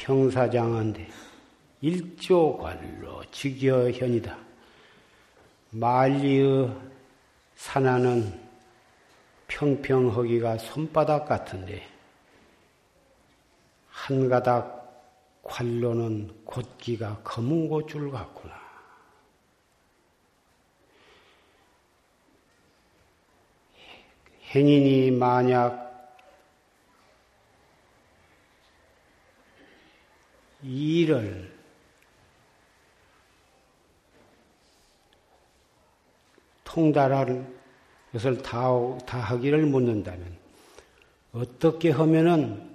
[0.00, 1.08] 평사장한데
[1.82, 4.36] 일조관로 직여현이다.
[5.70, 6.74] 만리의
[7.54, 8.40] 산하는
[9.46, 11.86] 평평하기가 손바닥 같은데
[13.90, 14.78] 한 가닥
[15.42, 18.58] 관로는 곧기가 검은 고줄 같구나.
[24.54, 25.89] 행인이 만약
[30.62, 31.50] 일을
[36.64, 37.46] 통달할
[38.12, 38.68] 것을 다,
[39.06, 40.36] 다 하기를 묻는다면
[41.32, 42.70] 어떻게 하면은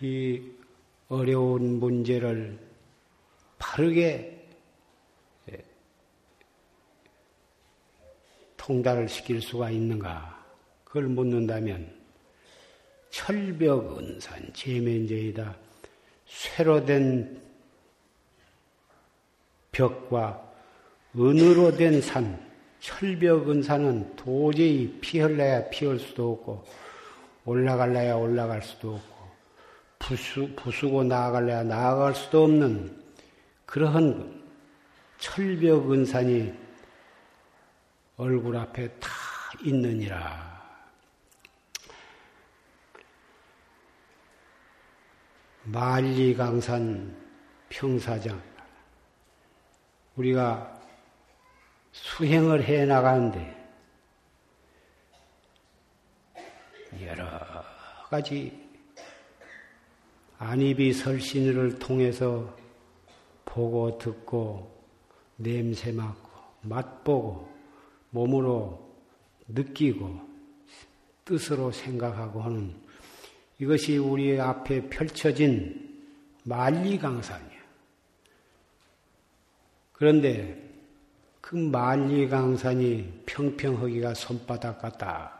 [0.00, 0.42] 이
[1.08, 2.58] 어려운 문제를
[3.58, 4.48] 바르게
[5.50, 5.64] 예,
[8.56, 10.44] 통달을 시킬 수가 있는가?
[10.84, 11.94] 그걸 묻는다면
[13.10, 15.65] 철벽 은산 제면제이다.
[16.26, 17.40] 쇠로 된
[19.72, 20.42] 벽과
[21.16, 22.38] 은으로 된 산,
[22.80, 26.64] 철벽 은산은 도저히 피할래야 피할 수도 없고
[27.44, 29.16] 올라갈래야 올라갈 수도 없고
[29.98, 33.02] 부수, 부수고 나아갈래야 나아갈 수도 없는
[33.64, 34.42] 그러한
[35.18, 36.52] 철벽 은산이
[38.16, 39.08] 얼굴 앞에 다
[39.64, 40.45] 있느니라.
[45.66, 47.16] 만리강산
[47.68, 48.40] 평사장.
[50.16, 50.80] 우리가
[51.92, 53.56] 수행을 해 나가는데
[57.02, 57.26] 여러
[58.08, 58.66] 가지
[60.38, 62.56] 안입이 설신을 통해서
[63.44, 64.70] 보고 듣고
[65.36, 66.30] 냄새 맡고
[66.62, 67.50] 맛보고
[68.10, 68.94] 몸으로
[69.48, 70.20] 느끼고
[71.24, 72.85] 뜻으로 생각하고 하는
[73.58, 76.04] 이것이 우리 앞에 펼쳐진
[76.44, 77.56] 만리강산이야.
[79.92, 80.62] 그런데
[81.40, 85.32] 그 만리강산이 평평하기가 손바닥 같다.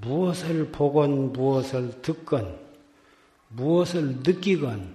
[0.00, 2.58] 무엇을 보건 무엇을 듣건
[3.48, 4.94] 무엇을 느끼건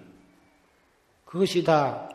[1.26, 2.10] 그것이 다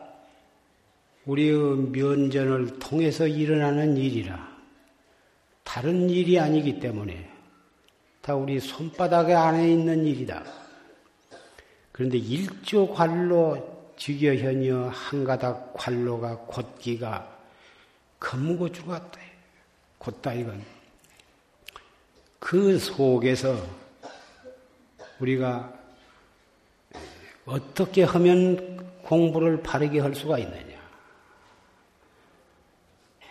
[1.25, 1.57] 우리의
[1.91, 4.57] 면전을 통해서 일어나는 일이라
[5.63, 7.36] 다른 일이 아니기 때문에
[8.27, 10.43] 다 우리 손바닥 안에 있는 일이다.
[11.93, 17.39] 그런데 일조 관로 직여현이여 한 가닥 관로가 곧기가
[18.19, 19.21] 검고줄 같다.
[19.97, 20.61] 곧다 이건.
[22.37, 23.65] 그 속에서
[25.21, 25.73] 우리가
[27.45, 30.77] 어떻게 하면 공부를 바르게 할 수가 있느냐?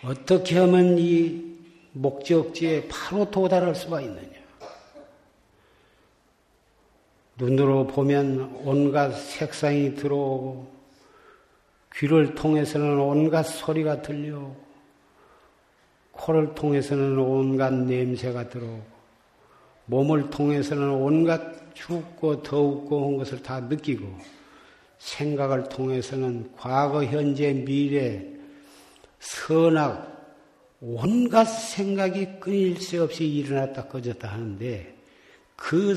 [0.03, 1.55] 어떻게 하면 이
[1.91, 4.36] 목적지에 바로 도달할 수가 있느냐?
[7.37, 10.75] 눈으로 보면 온갖 색상이 들어오고
[11.95, 14.67] 귀를 통해서는 온갖 소리가 들려오고
[16.11, 18.97] 코를 통해서는 온갖 냄새가 들어오고
[19.85, 24.17] 몸을 통해서는 온갖 춥고 더웁고 한 것을 다 느끼고
[24.97, 28.25] 생각을 통해서는 과거, 현재, 미래,
[29.19, 30.17] 선악,
[30.81, 34.95] 온갖 생각이 끊일 새 없이 일어났다 꺼졌다 하는데
[35.55, 35.95] 그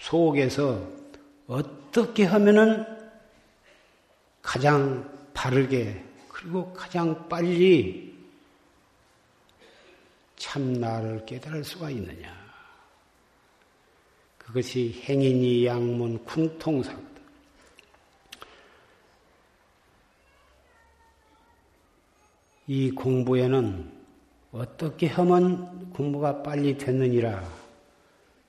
[0.00, 0.80] 속에서
[1.46, 2.84] 어떻게 하면은
[4.42, 8.18] 가장 바르게 그리고 가장 빨리
[10.36, 12.34] 참나를 깨달을 수가 있느냐.
[14.38, 17.10] 그것이 행인이 양문 군통사다.
[22.66, 23.92] 이 공부에는
[24.52, 27.44] 어떻게 하면 공부가 빨리 됐느니라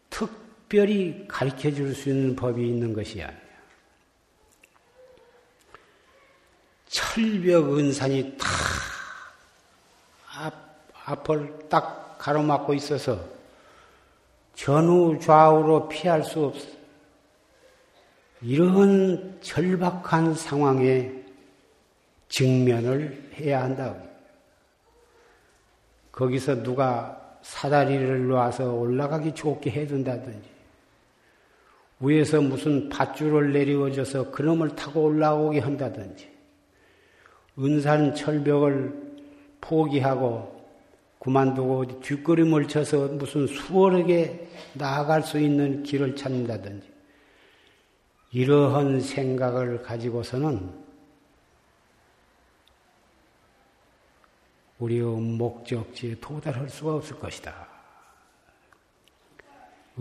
[0.10, 0.41] 특
[0.72, 3.38] 별히 가르쳐 줄 수 있는 법이 있는 것이 아니야.
[6.88, 8.48] 철벽 은산이 다
[10.34, 10.54] 앞,
[11.04, 13.20] 앞을 딱 가로막고 있어서
[14.56, 16.70] 전후 좌우로 피할 수 없어.
[18.42, 21.12] 이런 절박한 상황에
[22.30, 24.10] 직면을 해야 한다고.
[26.14, 30.51] 거기서 누가 사다리를 놔서 올라가기 좋게 해둔다든지,
[32.02, 36.30] 위에서 무슨 밧줄을 내리워줘서 그놈을 타고 올라오게 한다든지,
[37.60, 39.12] 은산 철벽을
[39.62, 40.60] 포기하고
[41.20, 46.90] 그만두고 뒷걸음을 쳐서 무슨 수월하게 나아갈 수 있는 길을 찾는다든지,
[48.32, 50.82] 이러한 생각을 가지고서는
[54.80, 57.71] 우리의 목적지에 도달할 수가 없을 것이다.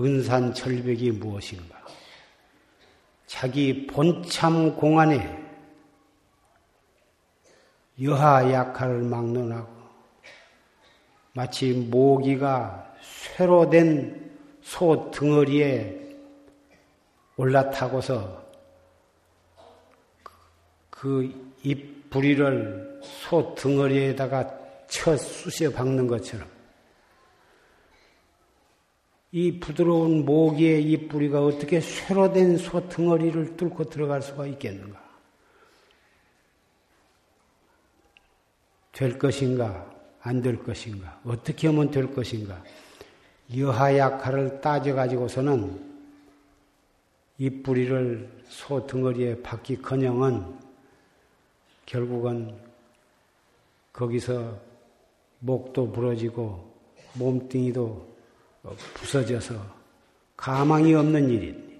[0.00, 1.78] 은산 철벽이 무엇인가?
[3.26, 5.38] 자기 본참 공안에
[8.02, 9.68] 여하 약화를 막론하고
[11.34, 14.30] 마치 모기가 쇠로 된
[14.70, 16.16] 소 덩어리에
[17.36, 18.40] 올라타고서
[20.90, 26.46] 그 잎부리를 소 덩어리에다가 쳐 쑤셔 박는 것처럼
[29.32, 35.00] 이 부드러운 모기의 이 뿌리가 어떻게 쇠로 된 소덩어리를 뚫고 들어갈 수가 있겠는가?
[38.92, 39.88] 될 것인가?
[40.22, 41.20] 안 될 것인가?
[41.24, 42.62] 어떻게 하면 될 것인가?
[43.56, 45.90] 여하약화를 따져가지고서는
[47.38, 50.58] 이 뿌리를 소 덩어리에 박기 커녕은
[51.86, 52.54] 결국은
[53.92, 54.60] 거기서
[55.38, 56.70] 목도 부러지고
[57.14, 58.09] 몸뚱이도
[58.62, 59.54] 부서져서
[60.36, 61.70] 가망이 없는 일인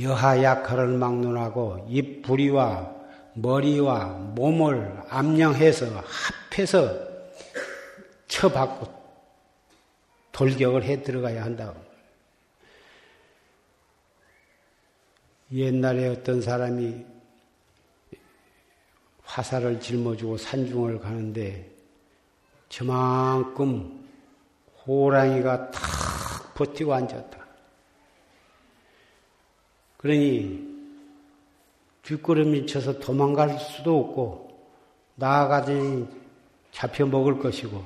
[0.00, 2.94] 여하 약화를 막론하고 입 부리와
[3.34, 6.02] 머리와 몸을 암량해서
[6.50, 7.06] 합해서
[8.28, 8.94] 쳐박고
[10.32, 11.74] 돌격을 해 들어가야 한다.
[15.52, 17.06] 옛날에 어떤 사람이
[19.22, 21.70] 화살을 짊어지고 산중을 가는데
[22.68, 24.05] 저만큼
[24.86, 27.46] 호랑이가 탁 버티고 앉았다.
[29.96, 30.76] 그러니
[32.02, 34.56] 뒷걸음이 쳐서 도망갈 수도 없고
[35.16, 36.06] 나아가더니
[36.70, 37.82] 잡혀 먹을 것이고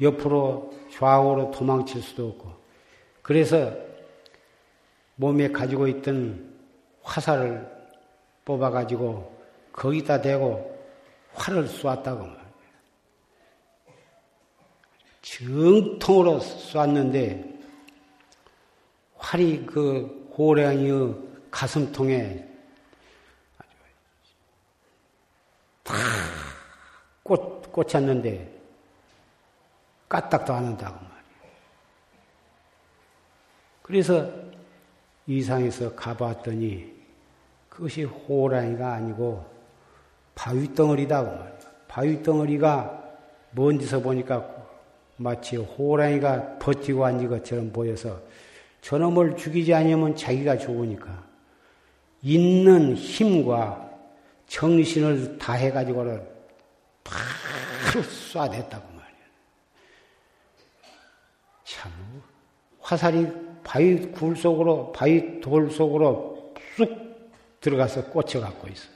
[0.00, 2.52] 옆으로 좌우로 도망칠 수도 없고
[3.22, 3.72] 그래서
[5.16, 6.54] 몸에 가지고 있던
[7.02, 7.68] 화살을
[8.44, 9.40] 뽑아가지고
[9.72, 10.78] 거기다 대고
[11.34, 12.39] 활을 쏘았다고.
[15.30, 17.44] 정통으로 쏘았는데
[19.16, 21.14] 활이 그 호랑이의
[21.52, 22.48] 가슴통에
[25.84, 25.94] 다
[27.22, 28.60] 꽂, 꽂혔는데
[30.08, 31.56] 까딱도 안 한다고 말이에요.
[33.82, 34.32] 그래서
[35.28, 36.92] 이상에서 가봤더니
[37.68, 39.48] 그것이 호랑이가 아니고
[40.34, 41.52] 바위덩어리다.
[41.86, 43.04] 바위덩어리가
[43.52, 44.59] 먼지서 보니까
[45.20, 48.22] 마치 호랑이가 버티고 앉은 것처럼 보여서
[48.80, 51.24] 저놈을 죽이지 않으면 자기가 죽으니까
[52.22, 53.90] 있는 힘과
[54.46, 56.26] 정신을 다해가지고는
[57.04, 59.26] 바로 쏴댔다고 말이야.
[61.64, 61.92] 참,
[62.80, 63.26] 화살이
[63.62, 66.88] 바위 굴 속으로, 바위 돌 속으로 쑥
[67.60, 68.88] 들어가서 꽂혀갖고 있어.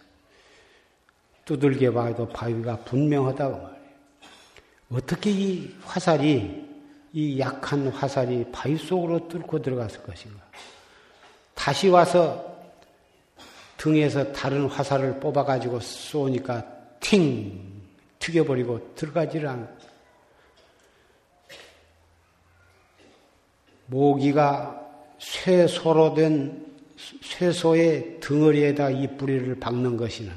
[1.44, 3.83] 두들겨 봐도 바위가 분명하다고 말이에요.
[4.90, 6.64] 어떻게 이 화살이,
[7.12, 10.42] 이 약한 화살이 바위 속으로 뚫고 들어갔을 것인가?
[11.54, 12.54] 다시 와서
[13.76, 16.64] 등에서 다른 화살을 뽑아 가지고 쏘니까
[17.00, 17.74] 팅!
[18.18, 19.84] 튀겨버리고 들어가지를 않고.
[23.86, 24.80] 모기가
[25.18, 26.64] 쇠소로 된
[27.22, 30.32] 쇠소의 덩어리에다 이 뿌리를 박는 것이나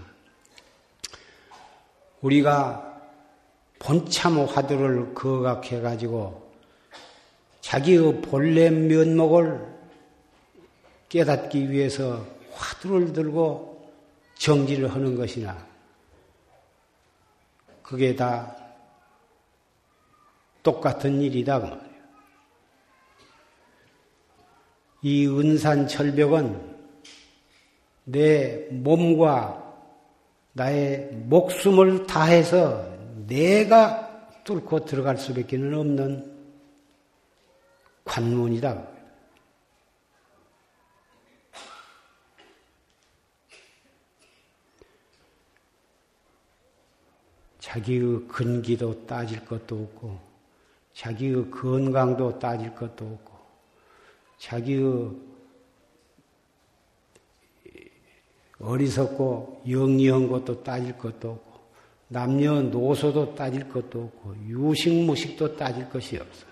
[2.22, 2.97] 우리가
[3.80, 6.52] 본참 화두를 거각해 가지고
[7.62, 9.66] 자기의 본래 면목을
[11.10, 13.92] 깨닫기 위해서 화두를 들고
[14.36, 15.66] 정지를 하는 것이나
[17.82, 18.56] 그게 다
[20.64, 21.88] 똑같은 일이다 그.
[25.04, 26.78] 이 은산 철벽은
[28.04, 29.64] 내 몸과
[30.54, 32.97] 나의 목숨을 다해서
[33.28, 36.38] 내가 뚫고 들어갈 수밖에 없는
[38.06, 38.88] 관문이다.
[47.60, 50.20] 자기의 근기도 따질 것도 없고,
[50.94, 53.38] 자기의 건강도 따질 것도 없고,
[54.40, 55.12] 자기의
[58.60, 61.47] 어리석고 영리한 것도 따질 것도 없고,
[62.10, 66.46] 남녀 노소도 따질 것도 없고, 유식 무식도 따질 것이 없어.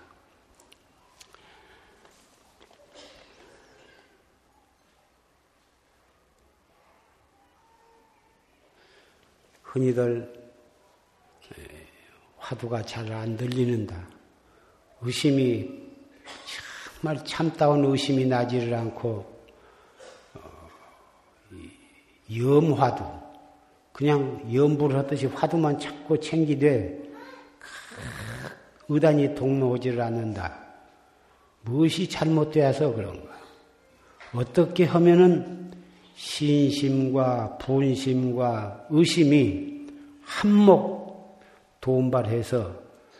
[9.62, 10.36] 흔히들
[12.38, 14.08] 화두가 잘 안 들리는다.
[15.00, 15.68] 의심이
[17.00, 19.44] 정말 참다운 의심이 나지를 않고
[20.34, 20.68] 어,
[22.34, 23.25] 염화두
[23.96, 27.02] 그냥 염불을 하듯이 화두만 찾고 챙기되
[28.90, 30.66] 의단이 동로오지를 않는다.
[31.62, 33.34] 무엇이 잘못되어서 그런가?
[34.34, 35.72] 어떻게 하면은
[36.14, 39.86] 신심과 분심과 의심이
[40.20, 41.40] 한몫
[41.80, 42.78] 도움발해서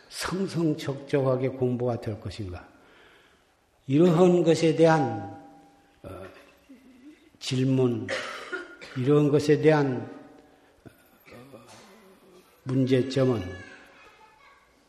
[0.09, 2.67] 성성적적하게 공부가 될 것인가?
[3.87, 5.43] 이러한 것에 대한
[6.03, 6.09] 어,
[7.39, 8.05] 질문,
[8.95, 10.16] 이런 것에 대한 어,
[12.67, 13.41] 문제점은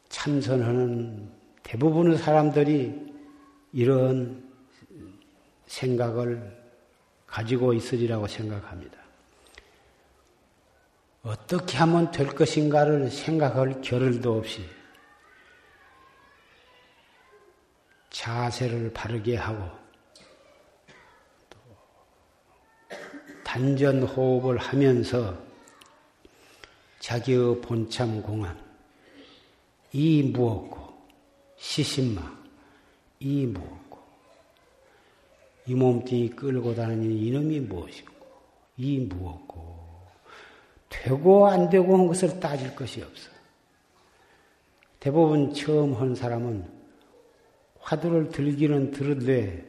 [0.08, 1.30] 참선하는
[1.62, 2.92] 대부분의 사람들이
[3.72, 4.42] 이런
[5.66, 6.58] 생각을
[7.26, 8.98] 가지고 있으리라고 생각합니다.
[11.22, 14.64] 어떻게 하면 될 것인가를 생각할 겨를도 없이
[18.10, 19.70] 자세를 바르게 하고
[21.50, 21.58] 또
[23.44, 25.47] 단전 호흡을 하면서
[27.00, 28.58] 자기의 본참 공안
[29.92, 30.94] 이 무엇고
[31.56, 32.38] 시신마
[33.20, 33.88] 이 무엇고
[35.68, 38.14] 이 몸뚱이 끌고 다니는 이놈이 무엇이고,
[38.78, 39.76] 이 무엇고,
[40.88, 43.30] 되고 안 되고 한 것을 따질 것이 없어.
[44.98, 46.64] 대부분 처음 한 사람은
[47.80, 49.62] 화두를 들기는 들을래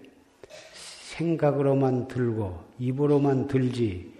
[1.17, 4.11] 생각으로만 들고 입으로만 들지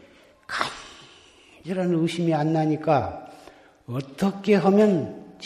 [1.59, 3.27] 간절한 의심이 안 나니까
[3.87, 5.37] 어떻게 하면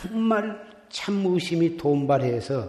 [0.00, 2.68] 정말 참 의심이 돈발해서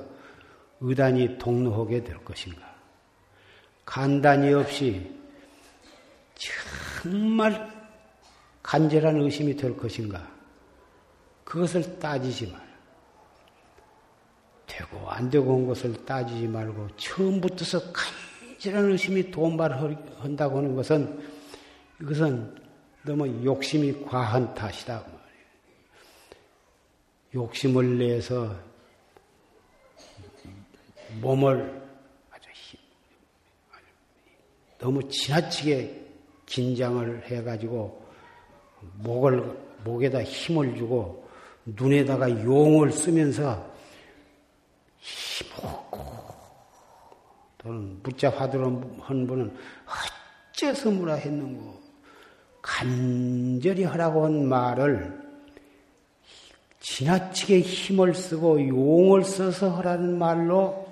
[0.81, 2.61] 의단이 동로하게 될 것인가.
[3.85, 5.09] 간단히 없이
[7.03, 7.71] 정말
[8.63, 10.27] 간절한 의심이 될 것인가?
[11.43, 12.65] 그것을 따지지 마라.
[14.65, 21.23] 되고 안 되고 온 것을 따지지 말고 처음부터서 간절한 의심이 돈발한다고 하는 것은
[22.01, 22.64] 이것은
[23.05, 25.03] 너무 욕심이 과한 탓이다.
[27.31, 28.55] 그 욕심을 내서
[31.21, 31.85] 몸을
[34.79, 36.03] 너무 지나치게
[36.45, 38.05] 긴장을 해가지고
[38.97, 41.27] 목을, 목에다 힘을 주고
[41.65, 43.73] 눈에다가 용을 쓰면서
[44.99, 46.05] 힘없고
[47.57, 48.01] 또는
[48.35, 49.57] 화두로 한 분은
[50.51, 51.84] 어째서 뭐라 했는고
[52.65, 55.23] 간절히 하라고 한 말을
[56.79, 60.87] 지나치게 힘을 쓰고 용을 써서 하라는 말로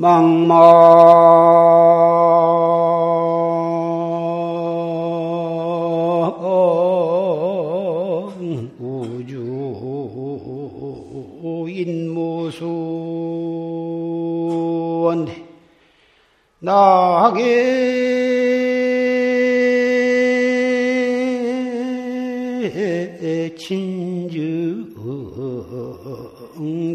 [0.03, 0.92] 망망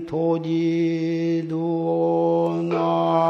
[0.09, 1.53] 도지도
[2.71, 3.29] 나.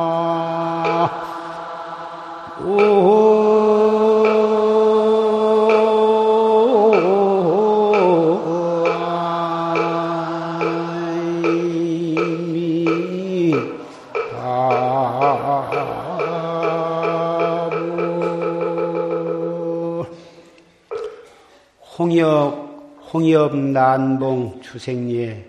[21.99, 25.45] 홍역, 홍엽 난봉 추생리에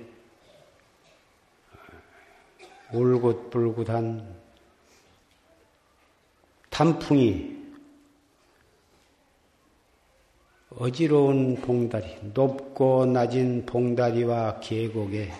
[2.92, 4.40] 울긋 불긋한
[6.70, 7.58] 단풍이
[10.78, 15.32] 어지러운 봉다리, 높고 낮은 봉다리와 계곡에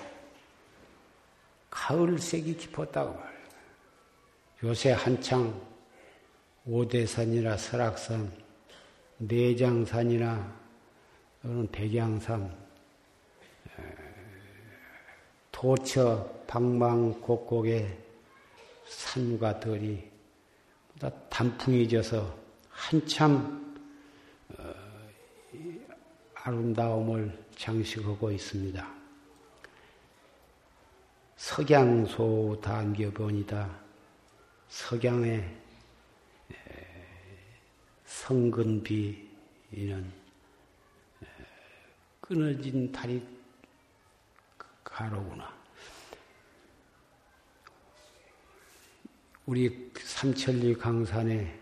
[1.70, 3.40] 가을색이 깊었다고 말해요.
[4.64, 5.62] 요새 한창
[6.66, 8.32] 오대산이나 설악산,
[9.18, 10.60] 내장산이나
[11.72, 12.69] 백양산,
[15.60, 17.98] 도처 방망곡곡에
[18.88, 20.10] 산과 들이
[20.98, 22.34] 다 단풍이 져서
[22.70, 23.76] 한참
[24.58, 24.74] 어,
[26.34, 28.90] 아름다움을 장식하고 있습니다.
[31.36, 33.80] 석양소 단교본이다.
[34.70, 35.58] 석양의
[38.06, 39.20] 성근비는
[42.22, 43.39] 끊어진 다리
[45.00, 45.50] 가로구나.
[49.46, 51.60] 우리 삼천리 강산의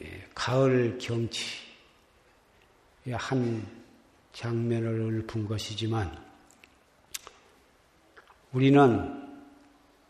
[0.00, 1.44] 예, 가을 경치
[3.10, 3.66] 한
[4.32, 6.16] 장면을 본 것이지만
[8.52, 9.28] 우리는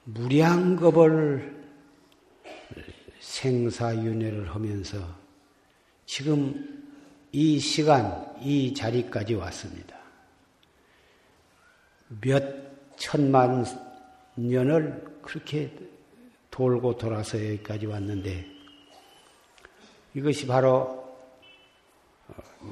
[0.04, 1.64] 무량겁을
[3.20, 4.98] 생사윤회를 하면서
[6.04, 6.92] 지금
[7.32, 10.01] 이 시간, 이 자리까지 왔습니다.
[12.20, 13.64] 몇 천만
[14.36, 15.70] 년을 그렇게
[16.50, 18.46] 돌고 돌아서 여기까지 왔는데
[20.14, 21.02] 이것이 바로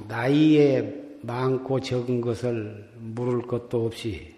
[0.09, 4.35] 나이에 많고 적은 것을 물을 것도 없이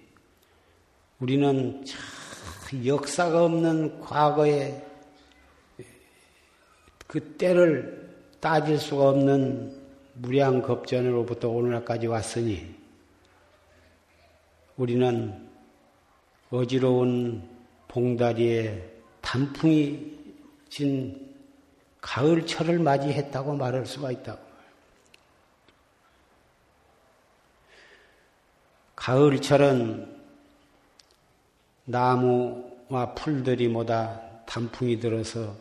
[1.18, 4.82] 우리는 참 역사가 없는 과거에
[7.06, 8.10] 그 때를
[8.40, 9.80] 따질 수가 없는
[10.14, 12.81] 무량겁전으로부터 오늘날까지 왔으니
[14.82, 15.48] 우리는
[16.50, 17.48] 어지러운
[17.86, 18.82] 봉다리에
[19.20, 20.18] 단풍이
[20.68, 21.32] 진
[22.00, 24.42] 가을철을 맞이했다고 말할 수가 있다고.
[28.96, 30.20] 가을철은
[31.84, 35.54] 나무와 풀들이 모다 단풍이 들어서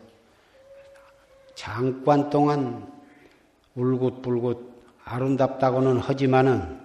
[1.54, 2.92] 잠깐 동안
[3.76, 6.81] 울긋불긋 아름답다고는 하지만은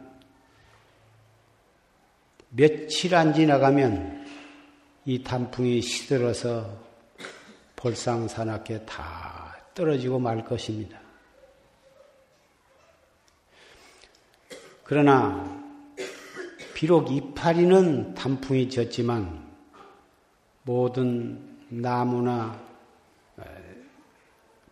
[2.50, 4.26] 며칠 안 지나가면
[5.06, 6.78] 이 단풍이 시들어서
[7.76, 11.00] 볼상사납게 다 떨어지고 말 것입니다.
[14.84, 15.64] 그러나
[16.74, 19.46] 비록 이파리는 단풍이 졌지만
[20.64, 22.60] 모든 나무나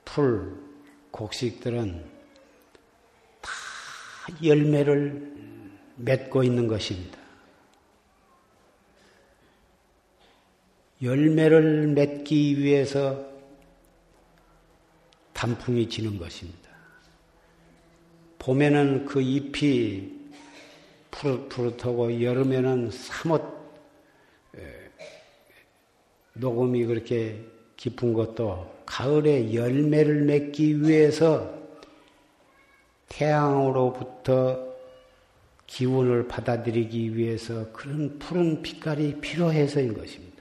[0.04, 0.58] 풀,
[1.12, 2.06] 곡식들은
[3.42, 3.52] 다
[4.44, 5.34] 열매를
[5.98, 7.25] 맺고 있는 것입니다.
[11.06, 13.24] 열매를 맺기 위해서
[15.34, 16.70] 단풍이 지는 것입니다.
[18.40, 20.12] 봄에는 그 잎이
[21.12, 23.42] 푸릇푸릇하고 여름에는 사뭇
[26.34, 27.46] 녹음이 그렇게
[27.78, 31.54] 깊은 것도 가을에 열매를 맺기 위해서
[33.08, 34.76] 태양으로부터
[35.68, 40.35] 기운을 받아들이기 위해서 그런 푸른 빛깔이 필요해서인 것입니다.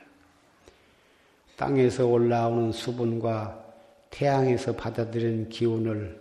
[1.56, 3.64] 땅에서 올라오는 수분과
[4.10, 6.20] 태양에서 받아들이는 기운을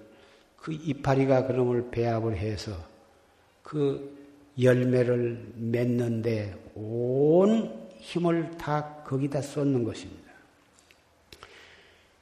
[0.57, 2.71] 그 이파리가 그놈을 배합을 해서
[3.61, 4.17] 그
[4.59, 10.23] 열매를 맺는데 온 힘을 다 거기다 쏟는 것입니다.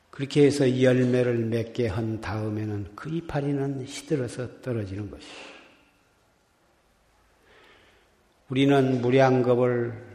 [0.10, 5.52] 그렇게 해서 열매를 맺게 한 다음에는 그 이파리는 시들어서 떨어지는 것입니다.
[8.50, 10.11] 우리는 무량겁을 어,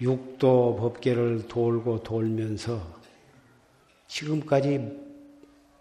[0.00, 2.80] 육도 법계를 돌고 돌면서
[4.06, 4.98] 지금까지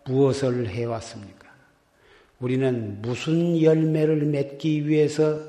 [0.05, 1.49] 무엇을 해왔습니까?
[2.39, 5.39] 우리는 무슨 열매를 맺기 위해서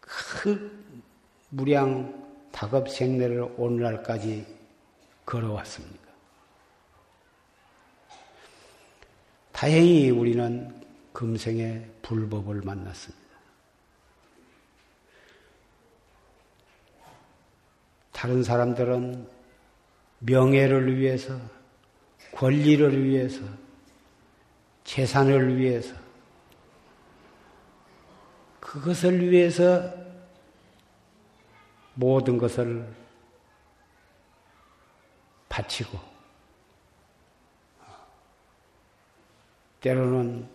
[0.00, 0.70] 그
[1.48, 4.46] 무량 다급 생례를 오늘날까지
[5.26, 6.02] 걸어왔습니까?
[9.52, 13.21] 다행히 우리는 금생에 불법을 만났습니다.
[18.22, 19.26] 다른 사람들은
[20.20, 21.36] 명예를 위해서,
[22.30, 23.42] 권리를 위해서,
[24.84, 25.96] 재산을 위해서,
[28.60, 29.92] 그것을 위해서
[31.94, 32.88] 모든 것을
[35.48, 35.98] 바치고,
[39.80, 40.48] 때로는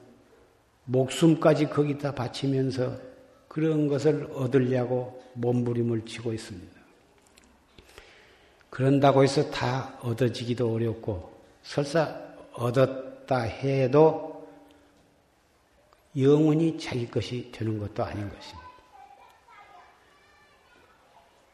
[0.85, 2.97] 목숨까지 거기다 바치면서
[3.49, 6.76] 그런 것을 얻으려고 몸부림을 치고 있습니다.
[8.77, 12.15] 그런다고 해서 다 얻어지기도 어렵고 설사
[12.53, 14.47] 얻었다 해도
[16.15, 18.69] 영원히 자기 것이 되는 것도 아닌 것입니다.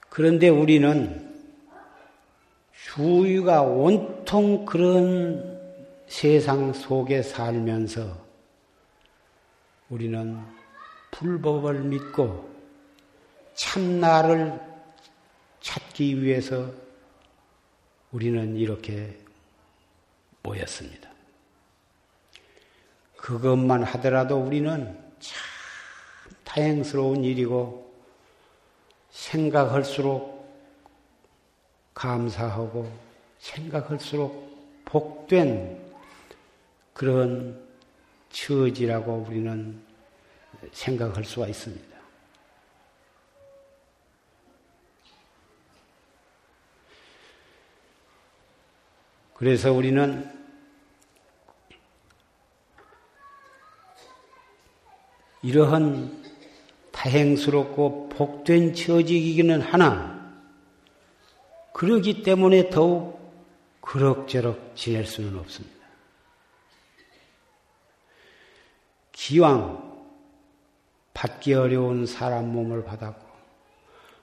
[0.09, 1.33] 그런데 우리는
[2.73, 5.61] 주유가 온통 그런
[6.07, 8.17] 세상 속에 살면서
[9.89, 10.41] 우리는
[11.11, 12.49] 불법을 믿고
[13.53, 14.59] 참나를
[15.61, 16.83] 찾기 위해서
[18.13, 19.17] 우리는 이렇게
[20.43, 21.09] 모였습니다.
[23.17, 25.41] 그것만 하더라도 우리는 참
[26.43, 27.91] 다행스러운 일이고
[29.09, 30.33] 생각할수록
[31.93, 32.91] 감사하고
[33.39, 35.81] 생각할수록 복된
[36.93, 37.59] 그런
[38.29, 39.81] 처지라고 우리는
[40.71, 41.92] 생각할 수가 있습니다.
[49.43, 50.25] 그래서 우리는
[55.41, 56.23] 이러한
[56.93, 60.33] 다행스럽고 복된 처지이기는 하나,
[61.73, 63.19] 그러기 때문에 더욱
[63.81, 65.87] 그럭저럭 지낼 수는 없습니다.
[69.11, 70.07] 기왕
[71.13, 73.27] 받기 어려운 사람 몸을 받았고,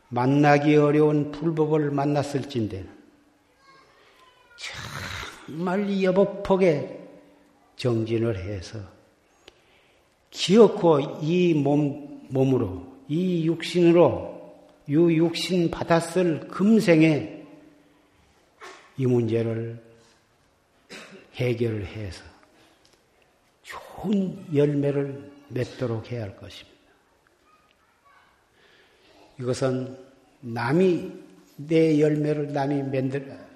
[0.08, 2.99] 만나기 어려운 불법을 만났을진데는
[4.60, 6.98] 정말 여법폭에
[7.76, 8.78] 정진을 해서
[10.30, 14.38] 기어코 이 몸, 몸으로, 이 육신으로,
[14.86, 17.42] 이 육신 받았을 금생에
[18.98, 19.82] 이 문제를
[21.34, 22.22] 해결을 해서
[23.62, 26.78] 좋은 열매를 맺도록 해야 할 것입니다.
[29.40, 29.98] 이것은
[30.40, 31.12] 남이
[31.56, 33.49] 내 열매를 남이 만들,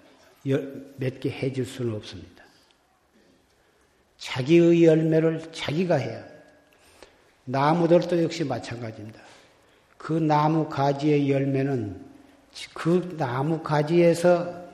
[0.44, 2.44] 맺게 해줄 수는 없습니다.
[4.18, 6.24] 자기의 열매를 자기가 해야.
[7.44, 9.20] 나무들도 역시 마찬가지입니다.
[9.98, 12.04] 그 나무 가지의 열매는
[12.72, 14.64] 그 나무 가지에서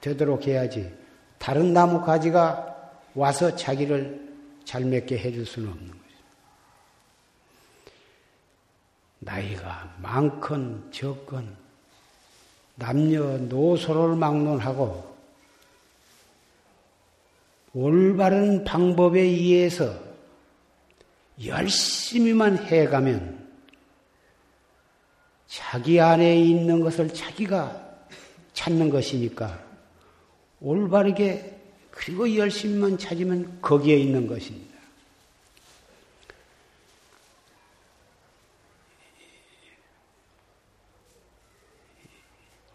[0.00, 0.92] 되도록 해야지.
[1.38, 4.24] 다른 나무 가지가 와서 자기를
[4.64, 6.04] 잘 맺게 해줄 수는 없는 거죠.
[9.20, 11.63] 나이가 많건 적건
[12.76, 15.14] 남녀 노소를 막론하고
[17.74, 19.92] 올바른 방법에 의해서
[21.44, 23.44] 열심히만 해가면
[25.46, 27.84] 자기 안에 있는 것을 자기가
[28.52, 29.62] 찾는 것이니까
[30.60, 31.60] 올바르게
[31.90, 34.73] 그리고 열심만 찾으면 거기에 있는 것입니다.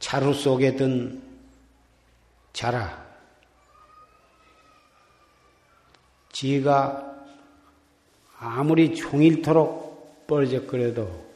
[0.10, 1.22] 자루 속에 든
[2.52, 3.06] 자라.
[6.32, 7.16] 지가
[8.40, 11.30] 아무리 종일토록 뻘적거려도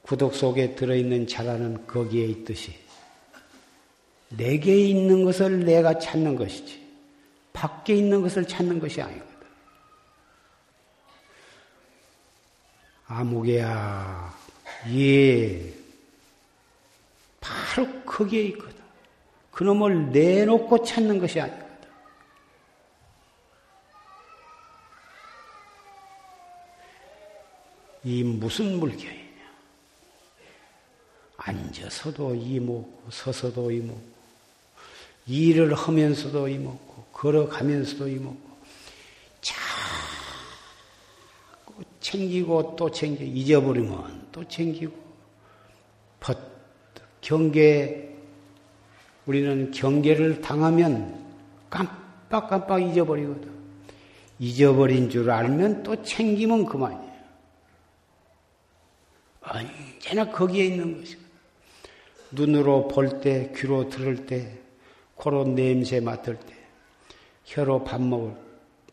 [0.00, 2.74] 구독 속에 들어있는 자라는 거기에 있듯이
[4.30, 6.82] 내게 있는 것을 내가 찾는 것이지
[7.52, 9.48] 밖에 있는 것을 찾는 것이 아니거든.
[13.06, 14.34] 아무개야,
[14.94, 15.85] 예,
[17.46, 18.74] 바로 거기에 있거든.
[19.52, 21.66] 그놈을 내놓고 찾는 것이 아니거든.
[28.04, 29.26] 이 무슨 물결이냐?
[31.36, 34.16] 앉아서도 이먹고, 서서도 이먹고,
[35.26, 38.46] 일을 하면서도 이먹고, 걸어가면서도 이먹고,
[42.00, 44.94] 챙기고 또 챙겨, 잊어버리면 또 챙기고,
[46.20, 46.55] 벗
[47.26, 48.16] 경계,
[49.26, 51.26] 우리는 경계를 당하면
[51.68, 53.50] 깜빡깜빡 잊어버리거든.
[54.38, 57.16] 잊어버린 줄 알면 또 챙기면 그만이야.
[59.40, 61.26] 언제나 거기에 있는 것이거든.
[62.30, 64.60] 눈으로 볼 때, 귀로 들을 때,
[65.16, 66.54] 코로 냄새 맡을 때,
[67.44, 68.36] 혀로 밥 먹을,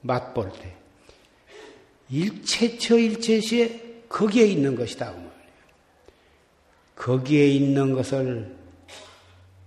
[0.02, 0.74] 맛볼 때,
[2.10, 5.33] 일체처 일체시에 거기에 있는 것이다.
[7.04, 8.56] 거기에 있는 것을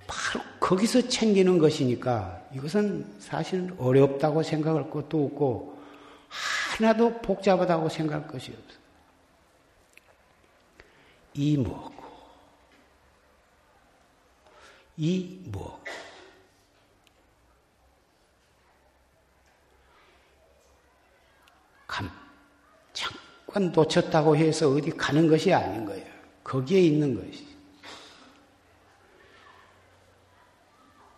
[0.06, 5.78] 바로 거기서 챙기는 것이니까 이것은 사실 어렵다고 생각할 것도 없고
[6.78, 8.78] 하나도 복잡하다고 생각할 것이 없어.
[11.34, 11.92] 이 뭐고,
[14.96, 15.84] 이 뭐.
[21.86, 22.10] 감,
[22.94, 26.15] 잠깐 놓쳤다고 해서 어디 가는 것이 아닌 거예요.
[26.46, 27.44] 거기에 있는 것이.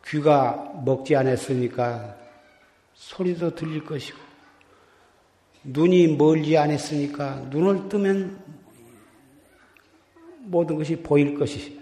[0.06, 2.16] 귀가 먹지 않았으니까
[2.94, 4.18] 소리도 들릴 것이고,
[5.64, 8.42] 눈이 멀지 않았으니까 눈을 뜨면
[10.44, 11.78] 모든 것이 보일 것이.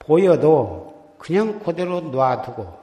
[0.00, 2.82] 보여도 그냥 그대로 놔두고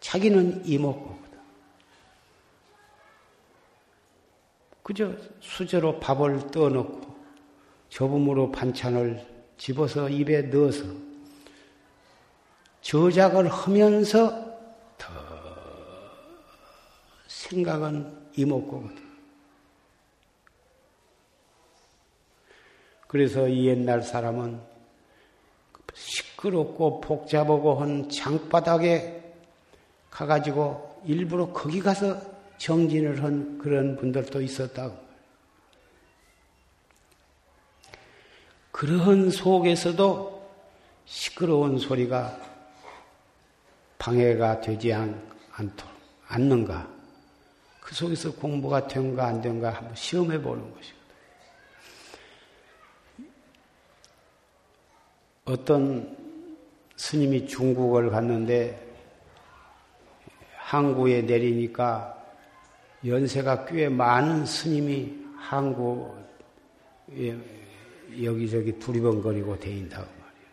[0.00, 1.21] 자기는 이먹고
[4.92, 7.16] 그저 수저로 밥을 떠놓고
[7.88, 9.26] 저음으로 반찬을
[9.56, 10.84] 집어서 입에 넣어서
[12.82, 14.30] 저작을 하면서
[14.98, 15.08] 더
[17.26, 19.12] 생각은 이목구거든.
[23.08, 24.60] 그래서 이 옛날 사람은
[25.94, 29.32] 시끄럽고 복잡하고 한 장바닥에
[30.10, 32.31] 가가지고 일부러 거기 가서
[32.62, 34.96] 정진을 한 그런 분들도 있었다고.
[38.70, 40.48] 그러한 속에서도
[41.04, 42.40] 시끄러운 소리가
[43.98, 45.20] 방해가 되지 않,
[45.50, 45.92] 않도록,
[46.28, 46.88] 않는가.
[47.80, 51.02] 그 속에서 공부가 된가 안 된가 한번 시험해 보는 것이거든.
[55.46, 56.16] 어떤
[56.94, 58.80] 스님이 중국을 갔는데
[60.58, 62.21] 항구에 내리니까
[63.04, 66.14] 연세가 꽤 많은 스님이 항구
[68.22, 70.48] 여기저기 두리번거리고 대인다고 말이에요.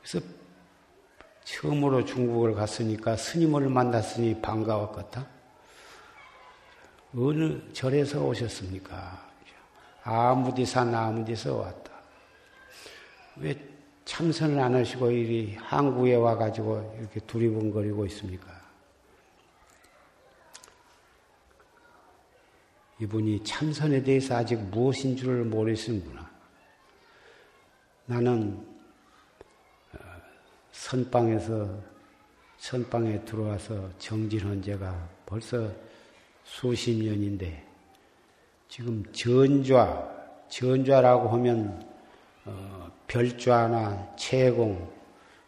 [0.00, 0.26] 그래서
[1.44, 5.26] 처음으로 중국을 갔으니까 스님을 만났으니 반가웠겠다.
[7.14, 9.30] 어느 절에서 오셨습니까?
[10.04, 11.92] 아무디산 아무디서 왔다.
[13.36, 13.54] 왜
[14.04, 18.51] 참선을 안 하시고 이리 항구에 와가지고 이렇게 두리번거리고 있습니까?
[23.02, 26.30] 이분이 참선에 대해서 아직 무엇인 줄을 모르시는구나.
[28.06, 28.64] 나는
[29.92, 29.98] 어,
[30.70, 31.80] 선방에서
[32.58, 35.68] 선방에 들어와서 정진한 지가 벌써
[36.44, 37.66] 수십 년인데
[38.68, 40.08] 지금 전좌,
[40.48, 41.84] 전좌라고 하면
[42.44, 44.92] 어, 별좌나 채공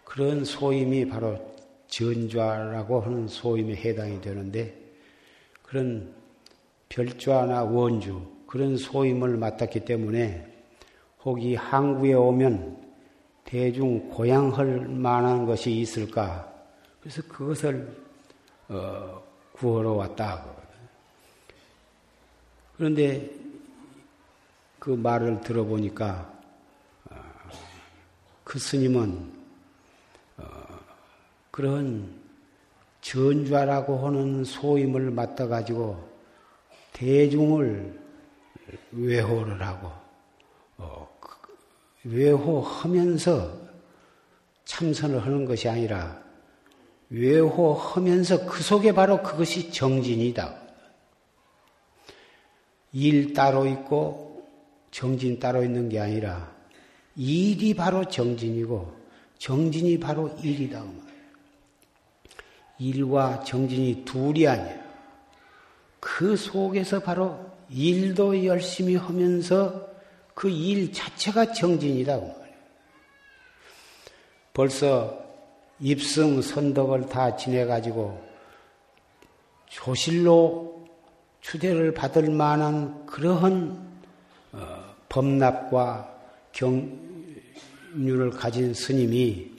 [0.03, 1.55] 그런 소임이 바로
[1.87, 4.77] 전좌라고 하는 소임에 해당이 되는데
[5.63, 6.24] 그런
[6.95, 10.47] 별좌나 원주 그런 소임을 맡았기 때문에
[11.25, 12.85] 혹이 항구에 오면
[13.43, 16.53] 대중 고향할 만한 것이 있을까?
[17.01, 17.97] 그래서 그것을
[18.69, 19.21] 어,
[19.53, 20.45] 구하러 왔다.
[22.77, 23.29] 그런데
[24.79, 26.33] 그 말을 들어보니까
[27.11, 27.17] 어,
[28.45, 29.33] 그 스님은
[31.51, 32.09] 그런
[33.01, 36.14] 전좌라고 하는 소임을 맡아가지고
[36.95, 38.01] 대중을
[38.93, 39.91] 외호를 하고
[40.79, 41.31] 어, 그
[42.05, 43.65] 외호하면서
[44.65, 46.23] 참선을 하는 것이 아니라
[47.11, 50.63] 외호하면서 그 속에 바로 그것이 정진이다.
[52.93, 54.49] 일 따로 있고
[54.91, 56.55] 정진 따로 있는 게 아니라
[57.17, 59.05] 일이 바로 정진이고
[59.39, 60.83] 정진이 바로 일이다.
[60.83, 61.05] 그
[62.79, 64.84] 일과 정진이 둘이 아니야.
[66.05, 69.89] 그 속에서 바로 일도 열심히 하면서
[70.35, 72.21] 그 일 자체가 정진이다.
[72.21, 72.33] 그
[74.53, 75.19] 벌써
[75.81, 78.23] 입승 선덕을 다 지내가지고
[79.67, 80.87] 조실로
[81.41, 84.03] 추대를 받을 만한 그러한
[84.53, 86.15] 어, 법납과
[86.53, 89.51] 경륜을 가진 스님이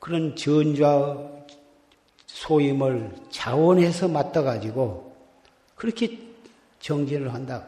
[0.00, 1.41] 그런 전좌
[2.32, 5.14] 소임을 자원해서 맡아가지고
[5.76, 6.18] 그렇게
[6.80, 7.66] 정진을 한다.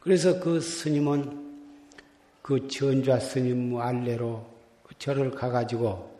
[0.00, 1.44] 그래서 그 스님은
[2.40, 4.46] 그 전좌 스님 알레로
[4.98, 6.18] 절을 가가지고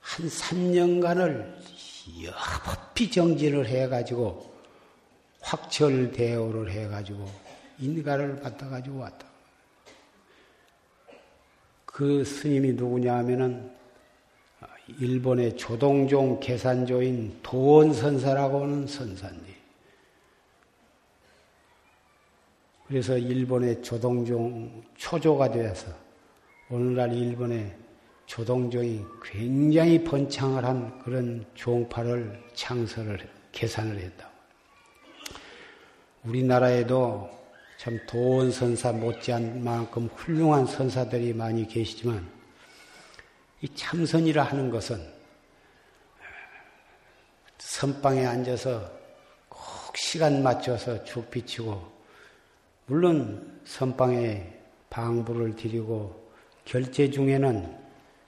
[0.00, 1.54] 한 3년간을
[2.24, 4.52] 여법히 정진을 해가지고
[5.40, 7.30] 확철 대오를 해가지고
[7.78, 9.26] 인가를 받아가지고 왔다.
[11.84, 13.83] 그 스님이 누구냐 하면은
[14.98, 19.42] 일본의 조동종 계산조인 도원선사라고 하는 선사님.
[22.86, 25.90] 그래서 일본의 조동종 초조가 되어서
[26.70, 27.74] 오늘날 일본의
[28.26, 33.18] 조동종이 굉장히 번창을 한 그런 종파를 창설을
[33.52, 34.28] 계산을 했다.
[36.24, 37.30] 우리나라에도
[37.78, 42.33] 참 도원 선사 못지않은 만큼 훌륭한 선사들이 많이 계시지만
[43.64, 45.02] 이 참선이라 하는 것은
[47.56, 48.92] 선방에 앉아서
[49.48, 51.82] 꼭 시간 맞춰서 죽 비치고
[52.84, 54.52] 물론 선방에
[54.90, 56.28] 방부를 드리고
[56.66, 57.74] 결제 중에는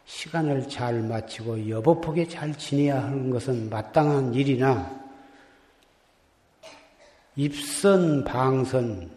[0.07, 4.90] 시간을 잘 마치고 여보폭에 잘 지내야 하는 것은 마땅한 일이나
[7.35, 9.11] 입선, 방선,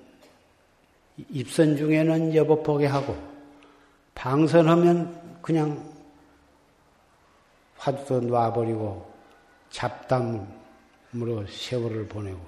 [1.29, 3.15] 입선 중에는 여보폭에 하고
[4.15, 5.98] 방선하면 그냥
[7.79, 9.09] 화두도 놔버리고
[9.69, 12.39] 잡담으로 세월을 보내고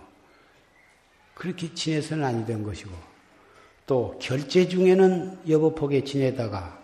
[1.34, 2.92] 그렇게 지내서는 아니 된 것이고
[3.88, 6.80] 또 결제 중에는 여보폭에 지내다가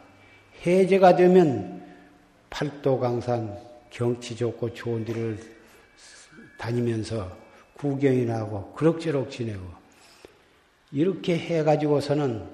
[0.66, 1.86] 해제가 되면
[2.50, 3.58] 팔도 강산
[3.90, 5.38] 경치 좋고 좋은 데를
[6.58, 7.32] 다니면서
[7.76, 9.64] 구경이나 하고 그럭저럭 지내고
[10.92, 12.48] 이렇게 해가지고서는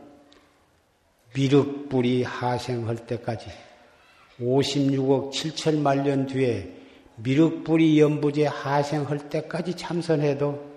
[1.36, 3.49] 미륵불이 하생할 때까지
[4.43, 6.71] 56억 7천만 년 뒤에
[7.15, 10.73] 미륵불이 연부제 하생할 때까지 참선해도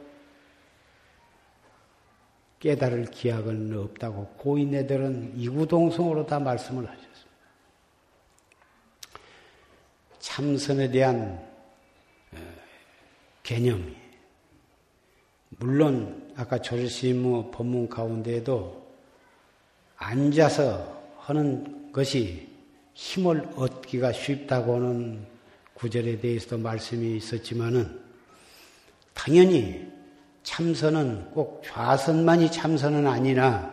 [2.61, 7.17] 깨달을 기약은 없다고 고인네들은 이구동성으로 다 말씀을 하셨습니다.
[10.19, 11.41] 참선에 대한
[12.33, 12.39] 어,
[13.43, 13.95] 개념이
[15.51, 18.87] 물론 아까 조실시무 법문 가운데에도
[19.97, 22.56] 앉아서 하는 것이
[22.97, 25.27] 힘을 얻기가 쉽다고는
[25.75, 28.01] 구절에 대해서도 말씀이 있었지만은
[29.13, 29.87] 당연히
[30.43, 33.71] 참선은 꼭 좌선만이 참선은 아니라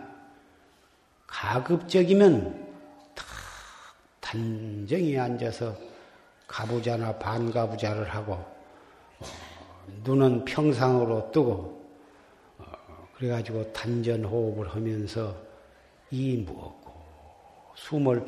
[1.26, 2.74] 가급적이면
[3.16, 3.24] 다
[4.20, 5.74] 단정히 앉아서
[6.46, 9.26] 가부자나 반가부자를 하고 어,
[10.04, 11.90] 눈은 평상으로 뜨고
[12.58, 12.66] 어,
[13.16, 15.34] 그래가지고 단전 호흡을 하면서
[16.12, 16.94] 이 무엇고
[17.76, 18.26] 숨을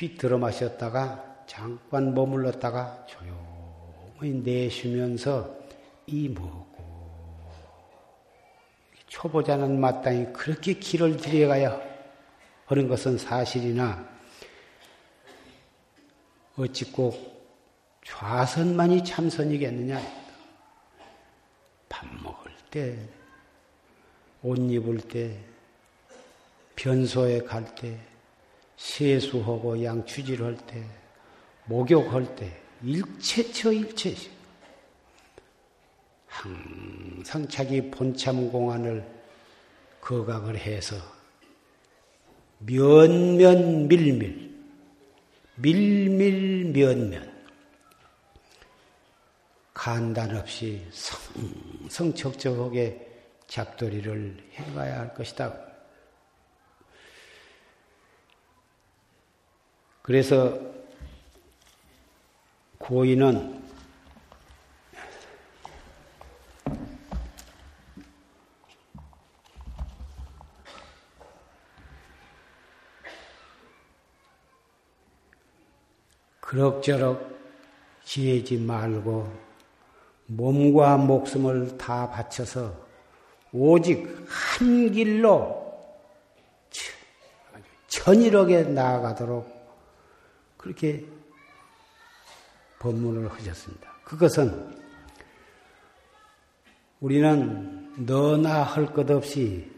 [0.00, 5.54] 깊이 들어 마셨다가 잠깐 머물렀다가 조용히 내쉬면서
[6.06, 7.10] 이 무엇고
[9.08, 11.78] 초보자는 마땅히 그렇게 길을 들여가야
[12.64, 14.08] 하는 것은 사실이나
[16.56, 17.60] 어찌 꼭
[18.02, 20.00] 좌선만이 참선이겠느냐?
[21.90, 22.98] 밥 먹을 때,
[24.42, 25.36] 옷 입을 때,
[26.74, 28.09] 변소에 갈 때,
[28.80, 30.82] 세수하고 양취질할 때,
[31.66, 32.50] 목욕할 때,
[32.82, 34.30] 일체처 일체시.
[36.26, 39.04] 항상 자기 본참 공안을
[40.00, 40.96] 거각을 해서
[42.58, 44.50] 면면 밀밀,
[45.56, 47.30] 밀밀 면면,
[49.74, 53.08] 간단 없이 성성적적하게
[53.46, 55.69] 잡돌이를 해가야 할 것이다.
[60.10, 60.58] 그래서
[62.78, 63.62] 고인은
[76.40, 77.38] 그럭저럭
[78.02, 79.32] 지내지 말고
[80.26, 82.74] 몸과 목숨을 다 바쳐서
[83.52, 85.72] 오직 한 길로
[87.86, 89.59] 천일하게 나아가도록
[90.60, 91.06] 그렇게
[92.80, 93.90] 법문을 하셨습니다.
[94.04, 94.78] 그것은
[97.00, 99.70] 우리는 너나 할 것 없이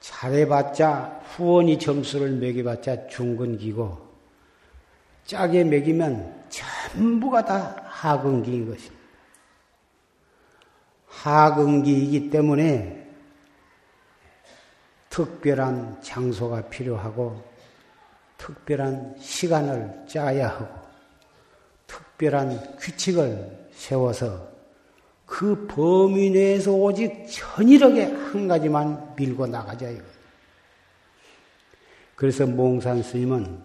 [0.00, 4.10] 잘해봤자 후원이 점수를 매겨봤자 중근기고
[5.26, 9.02] 짜게 먹이면 전부가 다 하근기인 것입니다.
[11.06, 13.08] 하근기이기 때문에
[15.08, 17.51] 특별한 장소가 필요하고
[18.42, 20.66] 특별한 시간을 짜야 하고
[21.86, 24.50] 특별한 규칙을 세워서
[25.24, 30.02] 그 범위 내에서 오직 천일하게 한 가지만 밀고 나가자 이거.
[32.16, 33.62] 그래서 몽산 스님은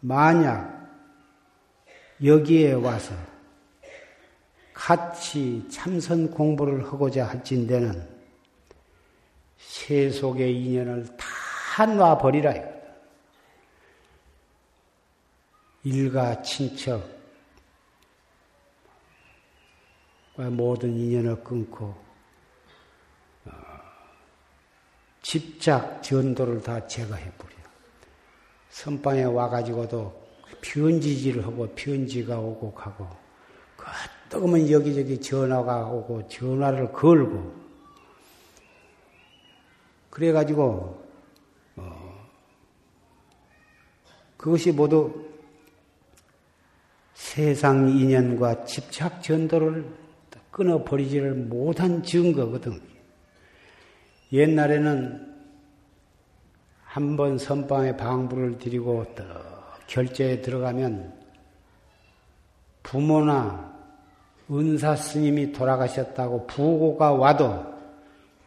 [0.00, 0.90] 만약
[2.22, 3.14] 여기에 와서
[4.72, 8.06] 같이 참선 공부를 하고자 할진대는
[9.58, 12.73] 세속의 인연을 다 놔버리라.
[15.84, 17.06] 일가 친척과
[20.50, 21.94] 모든 인연을 끊고
[23.44, 23.50] 어,
[25.20, 27.54] 집착 전도를 다 제거해 버려.
[28.70, 30.24] 선방에 와가지고도
[30.62, 33.06] 편지지를 하고 편지가 오고 가고
[33.76, 33.84] 그
[34.30, 37.54] 뜨거면 여기저기 전화가 오고 전화를 걸고
[40.08, 41.04] 그래가지고
[41.76, 42.30] 어,
[44.38, 45.23] 그것이 모두
[47.14, 49.86] 세상 인연과 집착 전도를
[50.50, 52.80] 끊어버리지를 못한 증거거든.
[54.32, 55.34] 옛날에는
[56.84, 59.04] 한 번 선방에 방부를 드리고
[59.88, 61.12] 결제에 들어가면
[62.84, 63.74] 부모나
[64.48, 67.64] 은사 스님이 돌아가셨다고 부고가 와도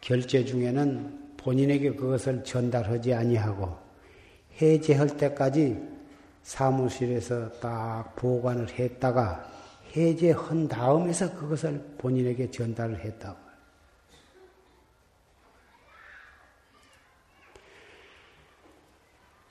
[0.00, 3.76] 결제 중에는 본인에게 그것을 전달하지 아니하고
[4.62, 5.97] 해제할 때까지
[6.42, 9.50] 사무실에서 딱 보관을 했다가
[9.96, 13.48] 해제한 다음에서 그것을 본인에게 전달을 했다고.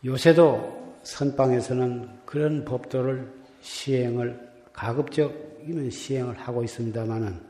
[0.06, 7.48] 요새도 선방에서는 그런 법도를 시행을 가급적이면 시행을 하고 있습니다만은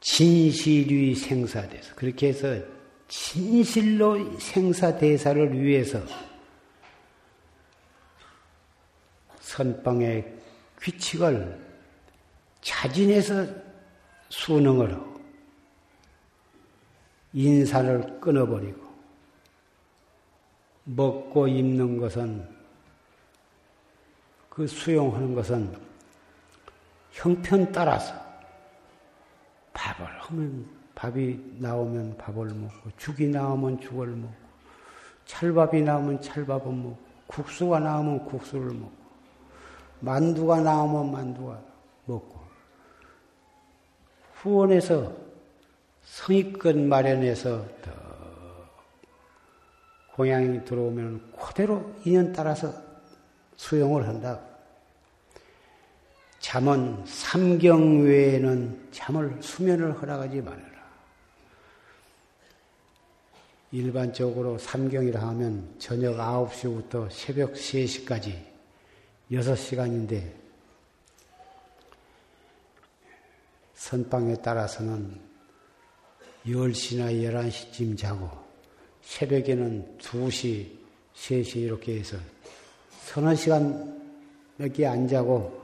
[0.00, 2.58] 진실이 생사돼서 그렇게 해서
[3.08, 6.00] 진실로 생사대사를 위해서
[9.54, 10.36] 선방의
[10.80, 11.60] 규칙을
[12.60, 13.46] 자진해서
[14.28, 15.20] 수능을 하고
[17.32, 18.84] 인사를 끊어버리고
[20.84, 22.48] 먹고 입는 것은
[24.48, 25.72] 그 수용하는 것은
[27.12, 28.12] 형편 따라서
[29.72, 34.34] 밥을 하면 밥이 나오면 밥을 먹고 죽이 나오면 죽을 먹고
[35.26, 36.98] 찰밥이 나오면 찰밥을 먹고
[37.28, 39.03] 국수가 나오면 국수를 먹고
[40.04, 41.60] 만두가 나오면 만두가
[42.06, 42.40] 먹고
[44.34, 45.12] 후원해서
[46.04, 47.64] 성의껏 마련해서
[50.14, 52.72] 고향이 들어오면 그대로 인연 따라서
[53.56, 54.40] 수용을 한다.
[56.38, 60.74] 잠은 삼경 외에는 잠을 수면을 허락하지 말아라.
[63.72, 68.53] 일반적으로 삼경이라 하면 저녁 9시부터 새벽 3시까지
[69.30, 70.32] 6시간인데
[73.74, 75.20] 선방에 따라서는
[76.46, 78.30] 10시나 11시쯤 자고
[79.02, 80.68] 새벽에는 2시,
[81.14, 82.16] 3시 이렇게 해서
[83.02, 83.92] 서너 시간
[84.56, 85.62] 몇 개 안 자고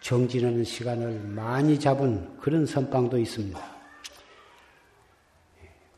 [0.00, 3.74] 정진하는 시간을 많이 잡은 그런 선방도 있습니다.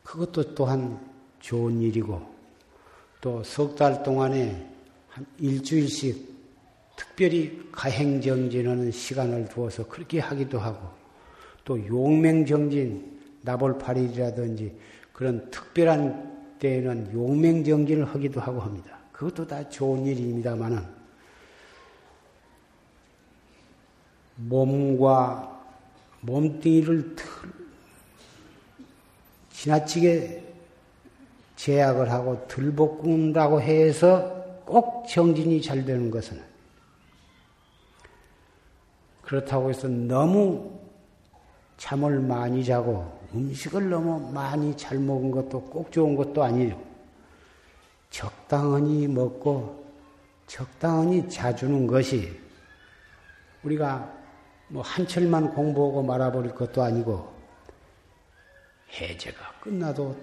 [0.03, 0.99] 그것도 또한
[1.39, 2.35] 좋은 일이고
[3.21, 4.69] 또 석 달 동안에
[5.09, 6.36] 한 일주일씩
[6.97, 10.89] 특별히 가행정진하는 시간을 두어서 그렇게 하기도 하고
[11.63, 14.73] 또 용맹정진 나볼 8일이라든지
[15.13, 18.97] 그런 특별한 때에는 용맹정진을 하기도 하고 합니다.
[19.11, 20.83] 그것도 다 좋은 일입니다만은
[24.35, 25.63] 몸과
[26.21, 27.15] 몸뚱이를
[29.51, 30.43] 지나치게
[31.55, 36.46] 제약을 하고 들볶는다고 해서 꼭 정진이 잘 되는 것은
[39.27, 40.79] 그렇다고 해서 너무
[41.75, 46.81] 잠을 많이 자고 음식을 너무 많이 잘 먹은 것도 꼭 좋은 것도 아니에요.
[48.09, 49.85] 적당히 먹고
[50.47, 52.39] 적당히 자주는 것이
[53.63, 54.13] 우리가
[54.69, 57.29] 뭐 한철만 공부하고 말아버릴 것도 아니고
[58.93, 60.15] 해제가 끝나도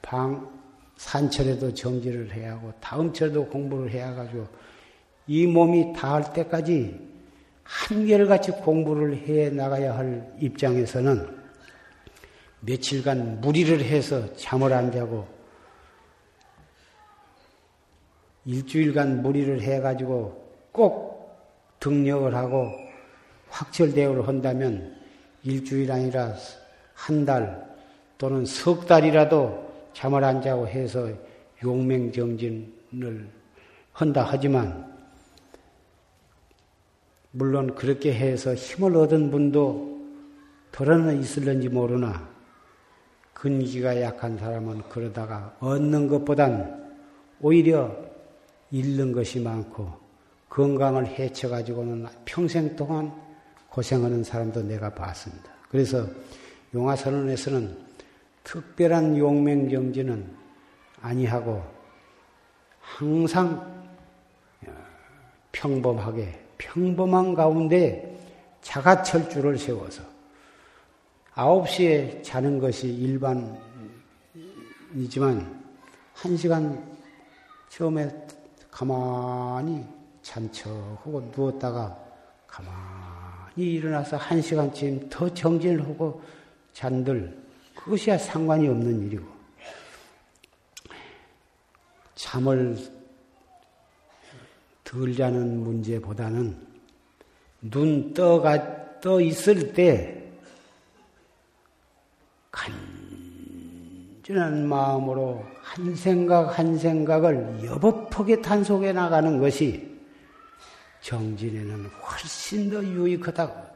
[0.00, 0.48] 방
[0.96, 4.46] 산철에도 정지를 해야 하고 다음 철에도 공부를 해야 가지고
[5.26, 7.15] 이 몸이 닿을 때까지
[7.66, 11.36] 한결같이 공부를 해 나가야 할 입장에서는
[12.60, 15.26] 며칠간 무리를 해서 잠을 안 자고
[18.44, 21.36] 일주일간 무리를 해 가지고 꼭
[21.80, 22.70] 등력을 하고
[23.48, 24.96] 확철대오를 한다면
[25.42, 26.34] 일주일 아니라
[26.94, 27.66] 한 달
[28.18, 31.08] 또는 석 달이라도 잠을 안 자고 해서
[31.62, 33.28] 용맹정진을
[33.92, 34.95] 한다 하지만
[37.36, 40.00] 물론 그렇게 해서 힘을 얻은 분도
[40.72, 42.26] 덜어는 있을런지 모르나
[43.34, 46.96] 근기가 약한 사람은 그러다가 얻는 것보단
[47.42, 47.94] 오히려
[48.70, 49.92] 잃는 것이 많고
[50.48, 53.12] 건강을 해쳐가지고는 평생 동안
[53.68, 55.50] 고생하는 사람도 내가 봤습니다.
[55.68, 56.06] 그래서
[56.74, 57.76] 용화선언에서는
[58.44, 60.26] 특별한 용맹정지는
[61.02, 61.62] 아니하고
[62.80, 63.56] 항상
[64.66, 64.72] 어,
[65.52, 68.18] 평범하게 평범한 가운데
[68.62, 70.02] 자가철주를 세워서
[71.34, 73.56] 9시에 자는 것이 일반이지만
[76.14, 76.82] 1시간
[77.68, 78.10] 처음에
[78.70, 79.84] 가만히
[80.22, 81.96] 잔척하고 누웠다가
[82.46, 86.22] 가만히 일어나서 1시간쯤 더 정진을 하고
[86.72, 87.36] 잔들
[87.74, 89.24] 그것이야 상관이 없는 일이고
[92.14, 92.95] 잠을
[94.96, 96.56] 덜 자는 문제보다는
[97.60, 100.22] 눈 떠가 떠 있을 때
[102.50, 109.94] 간절한 마음으로 한 생각 한 생각을 여법하게 단속해 나가는 것이
[111.02, 113.66] 정진에는 훨씬 더 유익하다고.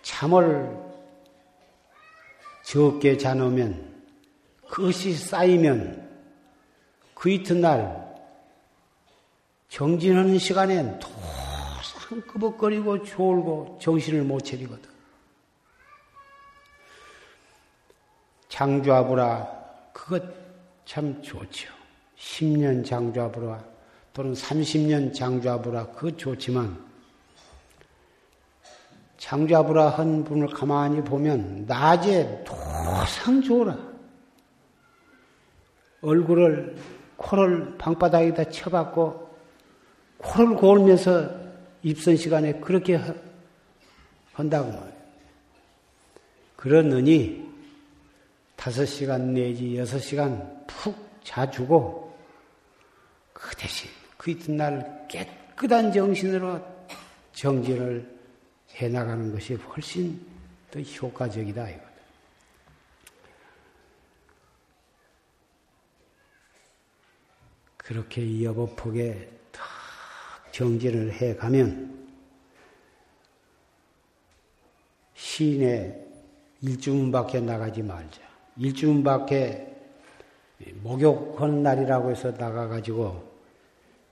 [0.00, 0.74] 잠을
[2.64, 3.90] 적게 자놓으면
[4.70, 5.99] 그것이 쌓이면
[7.20, 8.16] 그 이튿날
[9.68, 14.88] 정진하는 시간엔 도상 끄벅거리고 졸고 정신을 못 차리거든.
[18.48, 19.46] 장좌부라
[19.92, 20.24] 그것
[20.86, 21.70] 참 좋죠.
[22.16, 23.66] 10년 장좌부라
[24.14, 26.82] 또는 30년 장좌부라 그것 좋지만
[29.18, 33.76] 장좌부라 한 분을 가만히 보면 낮에 도상 좋으라.
[36.00, 39.30] 얼굴을 코를 방바닥에다 쳐박고
[40.18, 41.30] 코를 골면서
[41.82, 42.98] 입선 시간에 그렇게
[44.32, 45.00] 한다고 말이에요.
[46.56, 47.48] 그러느니
[48.56, 52.16] 다섯 시간 내지 여섯 시간 푹 자주고
[53.32, 56.60] 그 대신 그 이튿날 깨끗한 정신으로
[57.32, 58.18] 정진을
[58.74, 60.20] 해나가는 것이 훨씬
[60.70, 61.68] 더 효과적이다.
[61.68, 61.89] 이거
[67.90, 69.64] 그렇게 여보폭에 탁
[70.52, 72.08] 정진을 해 가면
[75.14, 75.98] 시내
[76.62, 78.20] 일주문 밖에 나가지 말자.
[78.58, 79.76] 일주문 밖에
[80.82, 83.28] 목욕하는 날이라고 해서 나가가지고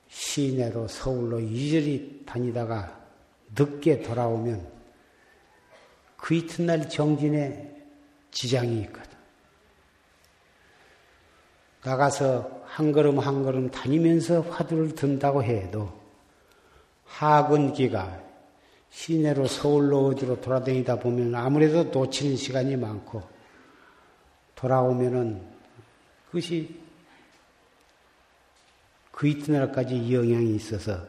[0.09, 3.01] 시내로 서울로 이리저리 다니다가
[3.57, 4.73] 늦게 돌아오면
[6.17, 7.81] 그 이튿날 정진에
[8.33, 9.17] 지장이 있거든.
[11.85, 15.93] 나가서 한 걸음 한 걸음 다니면서 화두를 든다고 해도
[17.05, 18.23] 하근기가
[18.91, 23.23] 시내로 서울로 어디로 돌아다니다 보면 아무래도 놓치는 시간이 많고
[24.55, 25.43] 돌아오면은
[26.27, 26.79] 그것이
[29.11, 31.01] 그 이튿날까지 영향이 있어서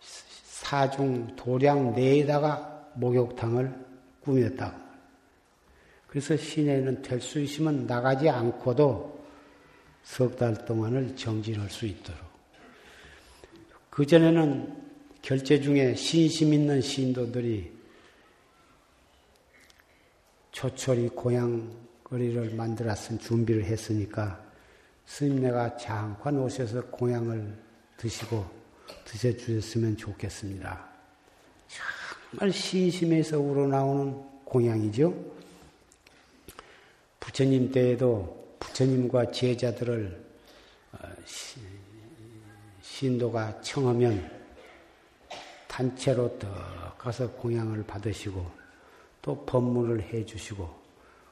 [0.00, 3.72] 사중 도량 내에다가 목욕탕을
[4.20, 4.76] 꾸몄다고.
[6.08, 9.15] 그래서 시내는 될 수 있으면 나가지 않고도
[10.06, 12.20] 석 달 동안을 정진할 수 있도록.
[13.90, 14.84] 그전에는
[15.20, 17.72] 결제 중에 신심 있는 신도들이
[20.52, 24.42] 초철이 고향거리를 만들었은 준비를 했으니까
[25.06, 27.58] 스님네가 잠깐 오셔서 공양을
[27.96, 28.46] 드시고
[29.04, 30.88] 드셔주셨으면 좋겠습니다.
[32.30, 35.12] 정말 신심에서 우러나오는 공양이죠.
[37.18, 40.24] 부처님 때에도 부처님과 제자들을
[40.92, 40.98] 어,
[42.82, 44.30] 신도가 청하면
[45.68, 46.48] 단체로 더
[46.96, 48.46] 가서 공양을 받으시고
[49.20, 50.68] 또 법문을 해 주시고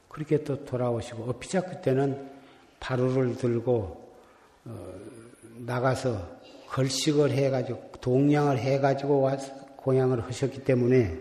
[0.09, 2.31] 그렇게 또 돌아오시고 어피자 그때는
[2.81, 4.14] 바루를 들고
[4.66, 4.95] 어,
[5.57, 11.18] 나가서 걸식을 해가지고 동양을 해가지고 와서 공양을 하셨기 때문에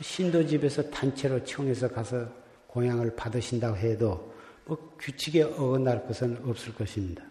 [0.00, 2.28] 신도 집에서 단체로 청해서 가서
[2.68, 4.37] 공양을 받으신다고 해도 뭐
[4.98, 7.22] 규칙에 어긋날 것은 없을 것입니다.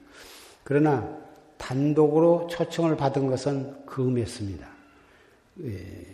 [0.63, 1.17] 그러나
[1.57, 4.67] 단독으로 초청을 받은 것은 금했습니다.
[5.63, 6.05] 예,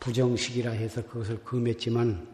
[0.00, 2.26] 부정식이라 해서 그것을 금했지만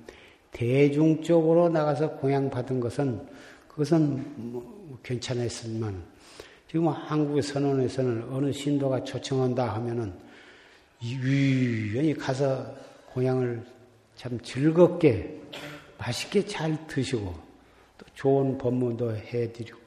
[0.50, 3.26] 대중적으로 나가서 공양 받은 것은
[3.68, 6.02] 그것은 뭐 괜찮았지만
[6.70, 10.12] 지금 한국의 선언에서는 어느 신도가 초청한다 하면은
[11.02, 12.74] 유연히 가서
[13.12, 13.64] 공양을
[14.16, 15.40] 참 즐겁게
[15.98, 17.53] 맛있게 잘 드시고 또
[18.14, 19.78] 좋은 법문도 해드리고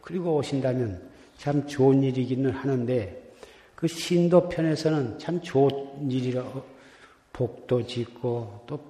[0.00, 3.32] 그리고 오신다면 참 좋은 일이기는 하는데
[3.74, 6.44] 그 신도 편에서는 참 좋은 일이라
[7.32, 8.80] 복도 짓고 또,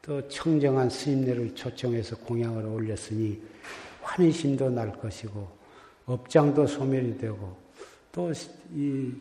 [0.00, 3.40] 또 청정한 스님네를 초청해서 공양을 올렸으니
[4.00, 5.46] 환희심도 날 것이고
[6.06, 7.56] 업장도 소멸이 되고
[8.12, 8.32] 또
[8.74, 9.12] 이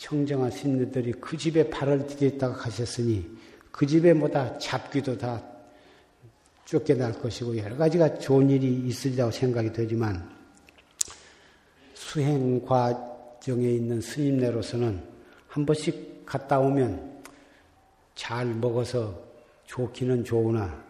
[0.00, 3.22] 청정한 스님들이 그 집에 발을 디뎠다가 가셨으니
[3.70, 5.44] 그 집에 뭐다 잡기도 다
[6.70, 10.30] 쫓겨날 것이고 여러 가지가 좋은 일이 있으리라고 생각이 되지만
[11.94, 15.02] 수행 과정에 있는 스님네로서는
[15.48, 17.22] 한 번씩 갔다 오면
[18.14, 19.20] 잘 먹어서
[19.66, 20.80] 좋기는 좋으나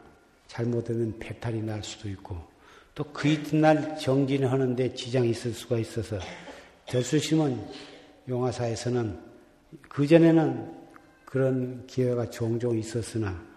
[0.49, 2.37] 잘못하면 배탈이 날 수도 있고
[2.95, 6.19] 또 그 이튿날 정진을 하는데 지장이 있을 수가 있어서
[6.89, 7.59] 대수심은
[8.29, 9.19] 용화사에서는
[9.89, 10.75] 그전에는
[11.25, 13.50] 그런 기회가 종종 있었으나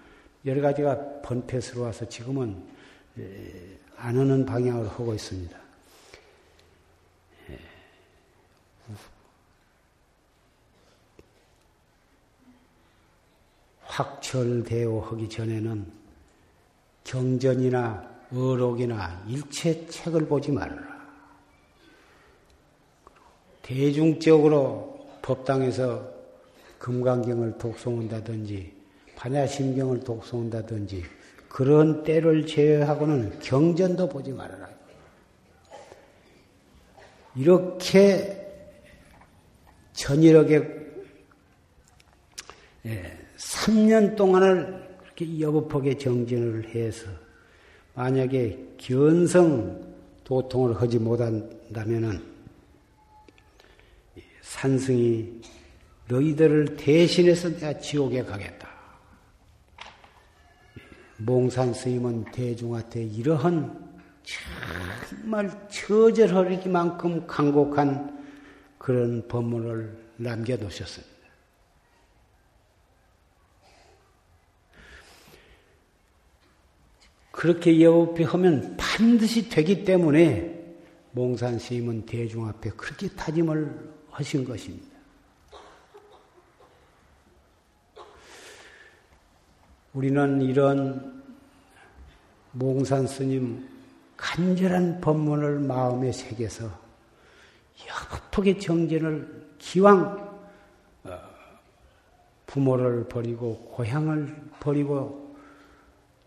[0.45, 2.63] 여러 가지가 번패스러워서 지금은
[3.97, 5.57] 안 하는 방향으로 하고 있습니다.
[13.83, 15.85] 확철대오 하기 전에는
[17.03, 20.93] 경전이나 어록이나 일체 책을 보지 말아라.
[23.61, 26.11] 대중적으로 법당에서
[26.79, 28.72] 금강경을 독송한다든지
[29.23, 31.01] 반야심경을 독송한다든지
[31.47, 34.67] 그런 때를 제외하고는 경전도 보지 말아라.
[37.33, 38.37] 이렇게
[39.93, 40.83] 전일하게
[42.85, 47.07] 예, 3년 동안을 그렇게 여법하게 정진을 해서
[47.93, 49.93] 만약에 견성
[50.25, 52.21] 도통을 하지 못한다면은
[54.41, 55.41] 산승이
[56.09, 58.72] 너희들을 대신해서 내가 지옥에 가겠다.
[61.25, 63.81] 몽산 스님은 대중한테 이러한
[65.09, 68.23] 정말 처절하기만큼 강곡한
[68.77, 71.13] 그런 법문을 남겨놓으셨습니다.
[77.31, 80.61] 그렇게 예업이 하면 반드시 되기 때문에
[81.11, 84.92] 몽산 스님은 대중 앞에 그렇게 타짐을 하신 것입니다.
[89.93, 91.23] 우리는 이런
[92.51, 93.67] 몽산 스님
[94.17, 96.65] 간절한 법문을 마음에 새겨서
[97.87, 100.39] 여급하게 정진을 기왕
[101.03, 101.19] 어,
[102.47, 105.35] 부모를 버리고 고향을 버리고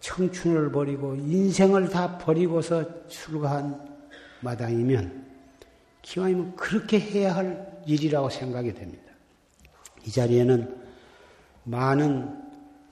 [0.01, 3.85] 청춘을 버리고 인생을 다 버리고서 출가한
[4.43, 5.27] 마당이면
[6.03, 9.03] 기왕이면 그렇게 해야 할 일이라고 생각이 됩니다.
[10.05, 10.85] 이 자리에는
[11.65, 12.46] 많은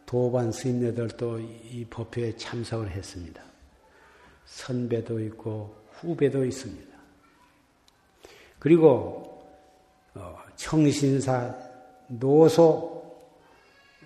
[0.07, 3.43] 도반 스님들도 이 법회에 참석을 했습니다.
[4.47, 6.95] 선배도 있고 후배도 있습니다.
[8.59, 9.47] 그리고
[10.15, 11.55] 어, 청신사
[12.09, 13.17] 노소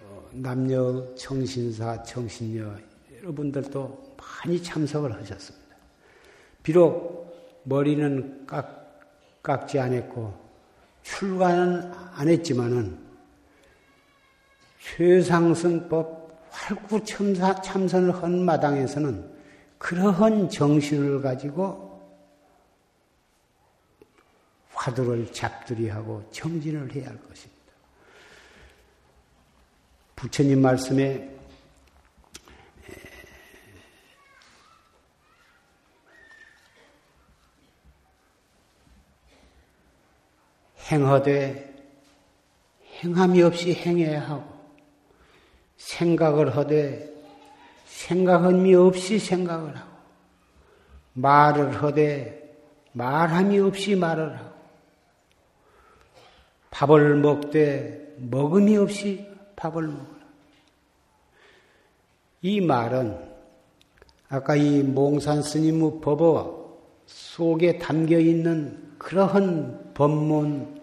[0.03, 2.75] 어, 남녀 청신사 청신녀
[3.19, 5.77] 여러분들도 많이 참석을 하셨습니다.
[6.63, 10.35] 비록 머리는 깎, 깎지 않았고
[11.03, 13.08] 출가는 안 했지만은
[14.81, 19.39] 최상승법 활구 참선을 한 마당에서는
[19.79, 21.89] 그러한 정신을 가지고
[24.73, 27.59] 화두를 잡들이하고 정진을 해야 할 것입니다.
[30.17, 31.37] 부처님 말씀에
[40.91, 41.69] 행하되
[43.03, 44.58] 행함이 없이 행해야 하고
[45.79, 47.11] 생각을 하되
[47.87, 49.89] 생각함이 없이 생각을 하고
[51.15, 52.39] 말을 하되
[52.93, 54.59] 말함이 없이 말을 하고
[56.71, 59.27] 밥을 먹되 먹음이 없이
[59.57, 60.19] 밥을 먹어라.
[62.43, 63.19] 이 말은
[64.29, 70.83] 아까 이 몽산 스님의 법어 속에 담겨 있는 그러한 법문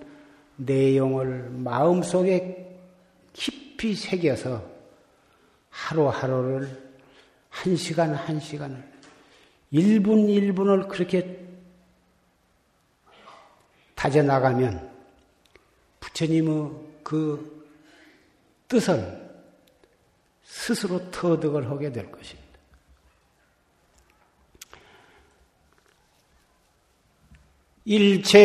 [0.57, 2.77] 내용을 마음속에
[3.31, 4.74] 깊이 새겨서
[5.76, 6.84] 하루하루를
[7.49, 8.82] 한 시간 한 시간을
[9.73, 11.45] 1분 1분을 그렇게
[13.93, 14.89] 다져 나가면
[15.99, 16.71] 부처님의
[17.03, 17.67] 그
[18.67, 19.26] 뜻을
[20.43, 22.45] 스스로 터득을 하게 될 것입니다.
[27.84, 28.36] 일체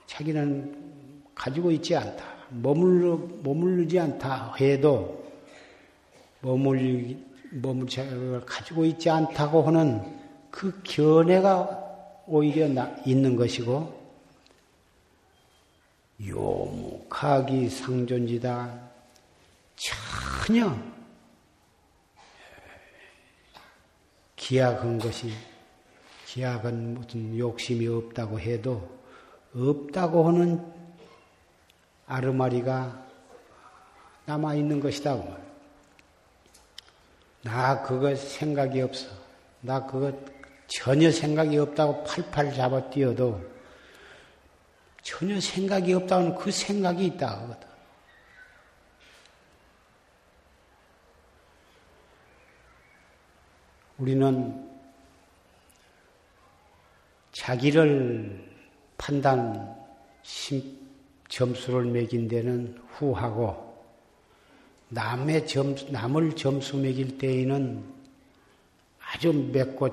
[0.06, 0.92] 자기는
[1.32, 2.24] 가지고 있지 않다.
[2.50, 5.24] 머물러, 머물지 않다 해도
[6.40, 7.16] 머물,
[7.52, 8.00] 머물지
[8.44, 10.02] 가지고 있지 않다고 하는
[10.50, 14.04] 그 견해가 오히려 나, 있는 것이고
[16.26, 18.90] 요묵하기 상존지다.
[19.76, 20.76] 전혀
[24.34, 25.30] 기약한 것이
[26.36, 28.86] 기약은 무슨 욕심이 없다고 해도
[29.54, 30.70] 없다고 하는
[32.06, 33.06] 아르마리가
[34.26, 35.16] 남아 있는 것이다.
[37.42, 39.08] 나 그거 생각이 없어.
[39.62, 40.12] 나 그거
[40.66, 43.42] 전혀 생각이 없다고 팔팔 잡아 뛰어도
[45.00, 47.40] 전혀 생각이 없다는 그 생각이 있다.
[47.40, 47.68] 그거든.
[53.96, 54.65] 우리는
[57.36, 58.48] 자기를
[58.96, 59.76] 판단,
[61.28, 63.76] 점수를 매긴 데는 후하고,
[64.88, 67.84] 남의 점수, 남을 점수 매길 때에는
[68.98, 69.90] 아주 맵고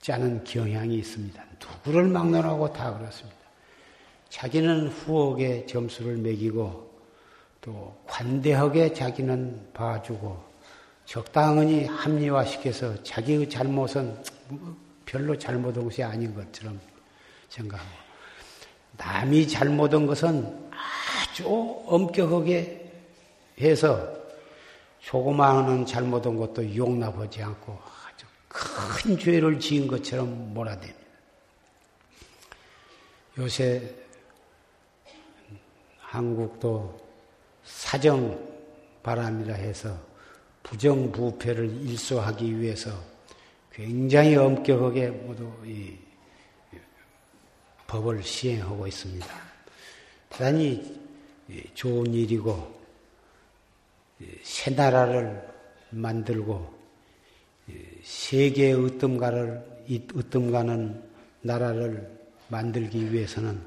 [0.00, 1.44] 짜는 경향이 있습니다.
[1.60, 3.36] 누구를 막론하고 다 그렇습니다.
[4.30, 6.90] 자기는 후하게 점수를 매기고,
[7.60, 10.42] 또 관대하게 자기는 봐주고,
[11.04, 14.16] 적당히 합리화시켜서 자기의 잘못은
[15.04, 16.80] 별로 잘못한 것이 아닌 것처럼
[17.48, 17.90] 생각하고
[18.96, 21.46] 남이 잘못한 것은 아주
[21.86, 22.92] 엄격하게
[23.60, 24.14] 해서
[25.00, 30.94] 조그마한 잘못한 것도 용납하지 않고 아주 큰 죄를 지은 것처럼 몰아댑니다.
[33.38, 33.94] 요새
[35.98, 37.04] 한국도
[37.64, 38.38] 사정
[39.02, 39.98] 바람이라 해서
[40.62, 43.13] 부정부패를 일소하기 위해서
[43.74, 45.96] 굉장히 엄격하게 모두 이
[47.88, 49.26] 법을 시행하고 있습니다.
[50.28, 51.00] 대단히
[51.74, 52.80] 좋은 일이고
[54.42, 55.44] 새 나라를
[55.90, 56.72] 만들고
[58.04, 61.02] 세계 으뜸가를 으뜸가는
[61.42, 62.16] 나라를
[62.48, 63.60] 만들기 위해서는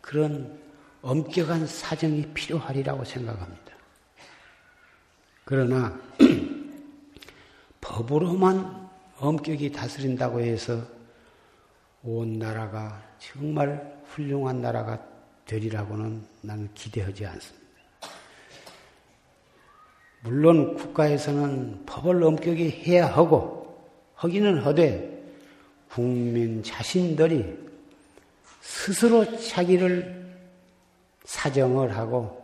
[0.00, 0.58] 그런
[1.00, 3.72] 엄격한 사정이 필요하리라고 생각합니다.
[5.44, 5.96] 그러나
[7.80, 8.83] 법으로만
[9.24, 10.82] 엄격히 다스린다고 해서
[12.02, 15.00] 온 나라가 정말 훌륭한 나라가
[15.46, 17.64] 되리라고는 나는 기대하지 않습니다.
[20.22, 25.22] 물론 국가에서는 법을 엄격히 해야 하고 하기는 하되
[25.88, 27.58] 국민 자신들이
[28.60, 30.24] 스스로 자기를
[31.24, 32.42] 사정을 하고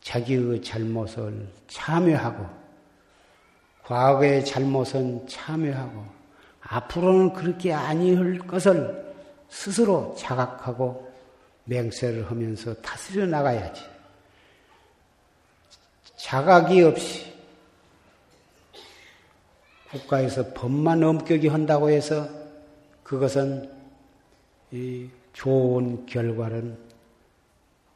[0.00, 2.67] 자기의 잘못을 참여하고
[3.88, 6.04] 과거의 잘못은 참여하고
[6.60, 9.14] 앞으로는 그렇게 아니할 것을
[9.48, 11.10] 스스로 자각하고
[11.64, 13.82] 맹세를 하면서 다스려 나가야지.
[16.18, 17.32] 자각이 없이
[19.90, 22.28] 국가에서 법만 엄격히 한다고 해서
[23.02, 23.72] 그것은
[25.32, 26.76] 좋은 결과를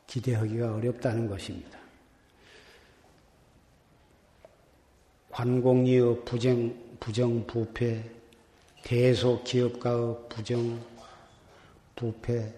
[0.07, 1.82] 기대하기가 어렵다는 것입니다.
[5.33, 8.05] 관공리의 부정, 부정 부패,
[8.85, 10.79] 대소기업가의 부정
[11.97, 12.55] 부패,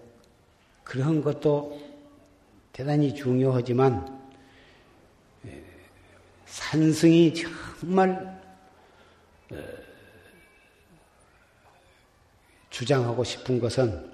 [0.83, 1.81] 그런 것도
[2.73, 4.21] 대단히 중요하지만,
[6.45, 8.41] 산승이 정말
[12.69, 14.13] 주장하고 싶은 것은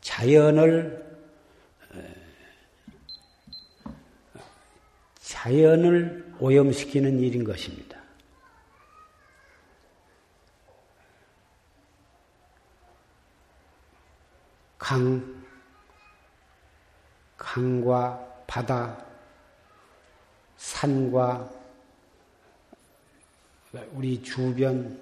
[0.00, 1.12] 자연을
[5.20, 8.02] 자연을 오염시키는 일인 것입니다.
[14.76, 15.44] 강,
[17.36, 19.06] 강과 바다,
[20.56, 21.48] 산과
[23.92, 24.98] 우리 주변을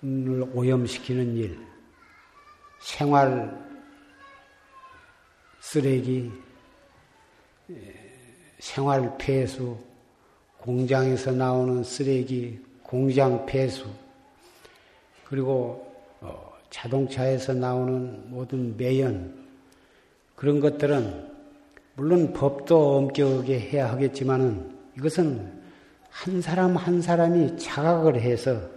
[0.00, 1.58] 오염시키는 일,
[2.78, 3.66] 생활
[5.58, 6.32] 쓰레기,
[8.60, 9.95] 생활 폐수,
[10.66, 13.86] 공장에서 나오는 쓰레기, 공장 폐수,
[15.24, 15.90] 그리고
[16.20, 19.34] 어, 자동차에서 나오는 모든 매연,
[20.34, 21.30] 그런 것들은
[21.94, 25.50] 물론 법도 엄격하게 해야 하겠지만은 이것은
[26.10, 28.76] 한 사람 한 사람이 자각을 해서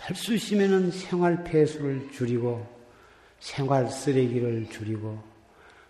[0.00, 2.66] 할 수 있으면은 생활 폐수를 줄이고
[3.38, 5.18] 생활 쓰레기를 줄이고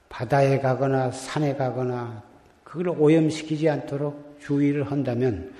[0.08, 2.22] 바다에 가거나 산에 가거나
[2.64, 5.52] 그걸 오염시키지 않도록 주의를 한다면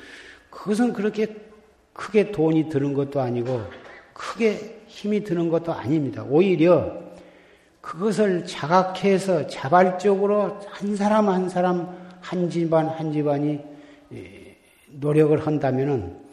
[0.51, 1.29] 그것은 그렇게
[1.93, 3.63] 크게 돈이 드는 것도 아니고
[4.13, 6.25] 크게 힘이 드는 것도 아닙니다.
[6.29, 6.99] 오히려
[7.81, 13.61] 그것을 자각해서 자발적으로 한 사람 한 사람 한 집안 한 집안이
[14.89, 16.31] 노력을 한다면은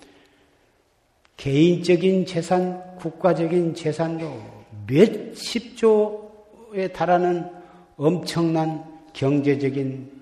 [1.37, 7.49] 개인적인 재산, 국가적인 재산도 몇십조에 달하는
[7.95, 8.83] 엄청난
[9.13, 10.16] 경제적인 예,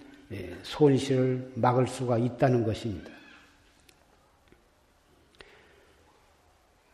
[0.63, 3.11] 손실을 막을 수가 있다는 것입니다.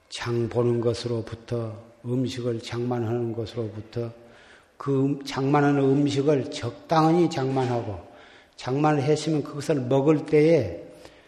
[0.09, 4.11] 장 보는 것으로부터 음식을 장만하는 것으로부터
[4.77, 8.11] 그 음, 장만하는 음식을 적당히 장만하고
[8.55, 10.83] 장만을 했으면 그것을 먹을 때에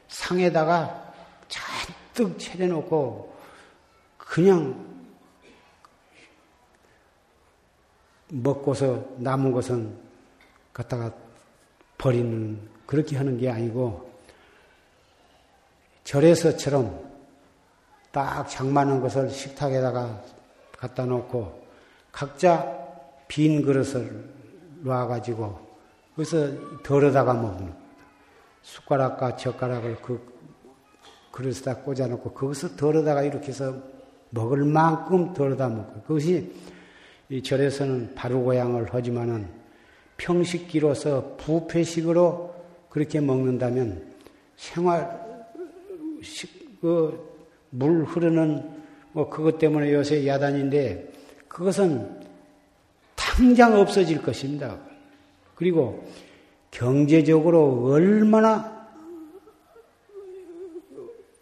[0.08, 1.14] 상에다가
[1.48, 3.34] 잔뜩 차려놓고
[4.18, 4.94] 그냥
[8.30, 9.96] 먹고서 남은 것은
[10.74, 11.14] 갖다가
[12.04, 14.12] 버리는 그렇게 하는 게 아니고
[16.04, 17.02] 절에서처럼
[18.12, 20.22] 딱 장만한 것을 식탁에다가
[20.78, 21.66] 갖다 놓고
[22.12, 22.78] 각자
[23.30, 24.30] 빈 그릇을
[24.82, 25.58] 놔가지고
[26.14, 26.52] 그래서
[26.84, 27.74] 덜어다가 먹는.
[28.64, 30.22] 숟가락과 젓가락을 그
[31.32, 33.76] 그릇에다 꽂아놓고 거기서 덜어다가 이렇게 해서
[34.30, 36.54] 먹을 만큼 덜어다 먹고 그것이
[37.30, 39.63] 이 절에서는 바로고양을 하지만은
[40.24, 42.54] 평식기로서 부패식으로
[42.90, 44.02] 그렇게 먹는다면
[44.56, 45.22] 생활
[46.80, 51.12] 그물 흐르는 뭐 그것 때문에 요새 야단인데
[51.48, 52.24] 그것은
[53.16, 54.78] 당장 없어질 것입니다.
[55.56, 56.08] 그리고
[56.72, 58.88] 경제적으로 얼마나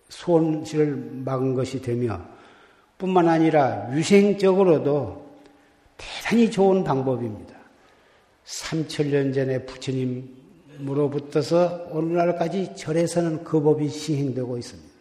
[0.10, 2.22] 손실을 막은 것이 되며
[2.98, 5.32] 뿐만 아니라 위생적으로도
[5.98, 7.61] 대단히 좋은 방법입니다.
[8.46, 14.92] 3천년 전에 부처님으로부터서 오늘날까지 절에서는 그 법이 시행되고 있습니다.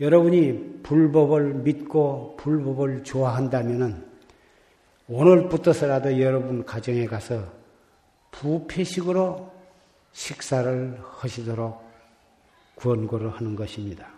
[0.00, 4.10] 여러분이 불법을 믿고 불법을 좋아한다면
[5.08, 7.44] 오늘부터서라도 여러분 가정에 가서
[8.30, 9.52] 부패식으로
[10.12, 11.82] 식사를 하시도록
[12.76, 14.08] 권고를 하는 것입니다.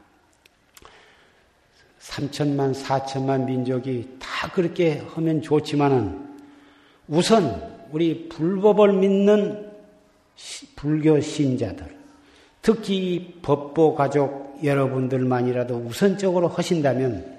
[2.01, 6.34] 3천만, 4천만 민족이 다 그렇게 하면 좋지만은
[7.09, 9.71] 우선 우리 불법을 믿는
[10.75, 11.87] 불교 신자들,
[12.63, 17.39] 특히 법보 가족 여러분들만이라도 우선적으로 하신다면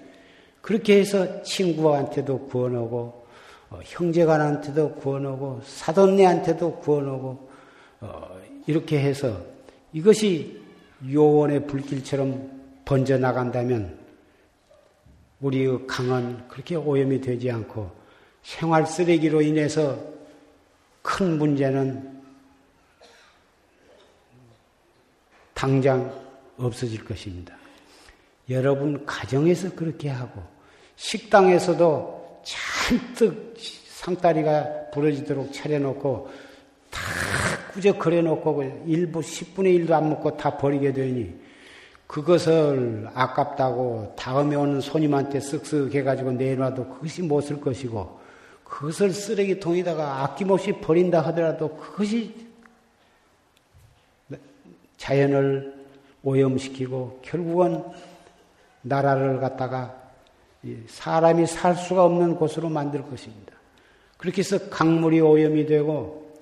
[0.61, 3.26] 그렇게 해서 친구한테도 구원하고
[3.70, 7.49] 어, 형제간한테도 구원하고 사돈네한테도 구원하고
[8.01, 9.41] 어, 이렇게 해서
[9.93, 10.61] 이것이
[11.11, 12.51] 요원의 불길처럼
[12.86, 13.97] 번져 나간다면
[15.41, 18.04] 우리의 강은 그렇게 오염이 되지 않고
[18.45, 19.97] 생활 쓰레기로 인해서
[21.01, 22.21] 큰 문제는
[25.55, 26.13] 당장
[26.57, 27.57] 없어질 것입니다.
[28.51, 30.43] 여러분 가정에서 그렇게 하고
[30.95, 33.55] 식당에서도 잔뜩
[33.87, 36.29] 상다리가 부러지도록 차려놓고
[36.91, 37.01] 다
[37.73, 41.33] 꾸적 그려놓고 일부 10분의 1도 안 먹고 다 버리게 되니
[42.05, 48.24] 그것을 아깝다고 다음에 오는 손님한테 쓱쓱 해가지고 내놔도 그것이 못쓸 것이고
[48.66, 52.36] 그것을 쓰레기통에다가 아낌없이 버린다 하더라도 그것이
[54.97, 55.74] 자연을
[56.24, 57.84] 오염시키고 결국은
[58.82, 59.95] 나라를 갖다가
[60.88, 63.53] 사람이 살 수가 없는 곳으로 만들 것입니다.
[64.18, 66.34] 그렇게 해서 강물이 오염이 되고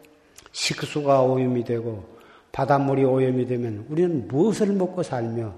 [0.53, 2.05] 식수가 오염이 되고
[2.51, 5.53] 바닷물이 오염이 되면 우리는 무엇을 먹고 살며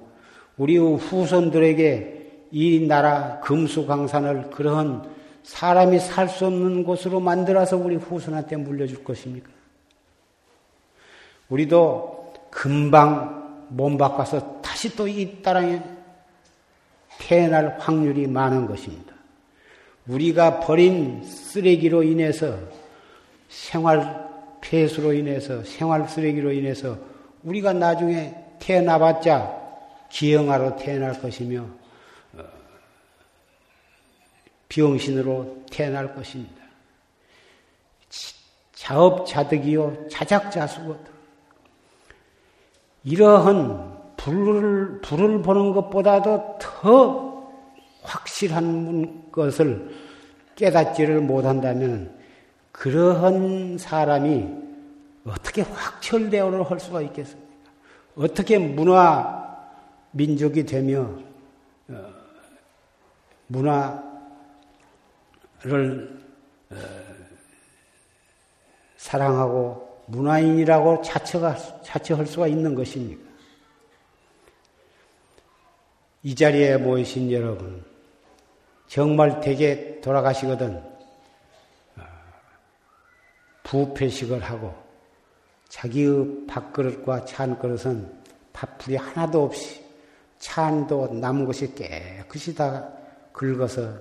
[0.58, 5.15] 우리 후손들에게 이 나라 금수강산을 그러한
[5.46, 9.48] 사람이 살 수 없는 곳으로 만들어서 우리 후손한테 물려줄 것입니까?
[11.50, 15.82] 우리도 금방 몸 바꿔서 다시 또 이 땅에
[17.20, 19.14] 태어날 확률이 많은 것입니다.
[20.08, 22.58] 우리가 버린 쓰레기로 인해서
[23.48, 24.26] 생활
[24.62, 26.98] 폐수로 인해서 생활 쓰레기로 인해서
[27.44, 29.62] 우리가 나중에 태어나봤자
[30.10, 31.85] 기형아로 태어날 것이며 어,
[34.76, 36.54] 병신으로 태어날 것입니다.
[38.74, 41.16] 자업자득이요 자작자수거든.
[43.06, 47.52] 이러한 불을, 불을 보는 것보다도 더
[48.02, 49.96] 확실한 것을
[50.56, 52.14] 깨닫지를 못한다면
[52.72, 54.50] 그러한 사람이
[55.26, 57.46] 어떻게 확철대오를 할 수가 있겠습니까?
[58.18, 59.46] 어떻게 문화
[60.12, 61.10] 민족이 되며
[61.90, 62.14] 어,
[63.48, 64.15] 문화
[65.66, 66.22] 를
[66.70, 66.76] 어,
[68.98, 73.24] 사랑하고 문화인이라고 자처가, 자처할 수가 있는 것입니까?
[76.22, 77.84] 이 자리에 모이신 여러분,
[78.88, 80.78] 정말 대개 돌아가시거든
[81.98, 82.02] 어,
[83.64, 84.76] 부패식을 하고
[85.70, 89.84] 자기의 밥그릇과 찬그릇은 밥풀이 하나도 없이
[90.38, 92.88] 찬도 남은 것이 깨끗이 다
[93.34, 93.98] 긁어서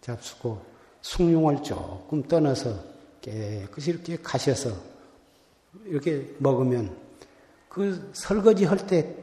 [0.00, 0.69] 잡수고
[1.02, 2.74] 숭늉을 조금 떠나서
[3.20, 4.72] 깨끗이 이렇게 가셔서
[5.84, 6.96] 이렇게 먹으면
[7.68, 9.14] 그 설거지 할 때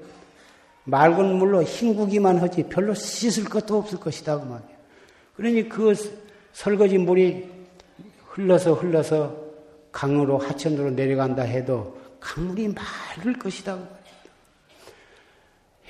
[0.89, 4.77] 맑은 물로 흰구기만 하지 별로 씻을 것도 없을 것이다 그 말이야.
[5.35, 5.93] 그러니 그
[6.53, 7.45] 설거지 물이
[8.29, 9.35] 흘러서 흘러서
[9.91, 13.75] 강으로 하천으로 내려간다 해도 강물이 맑을 것이다.
[13.75, 13.97] 그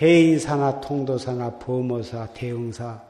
[0.02, 3.02] 해인사나 통도사나 범어사, 대응사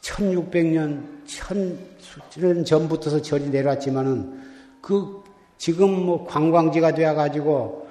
[0.00, 4.40] 1600년, 1000년 전부터서 절이 내려왔지만은
[4.80, 5.22] 그
[5.58, 7.88] 지금 뭐 관광지가 되어가지고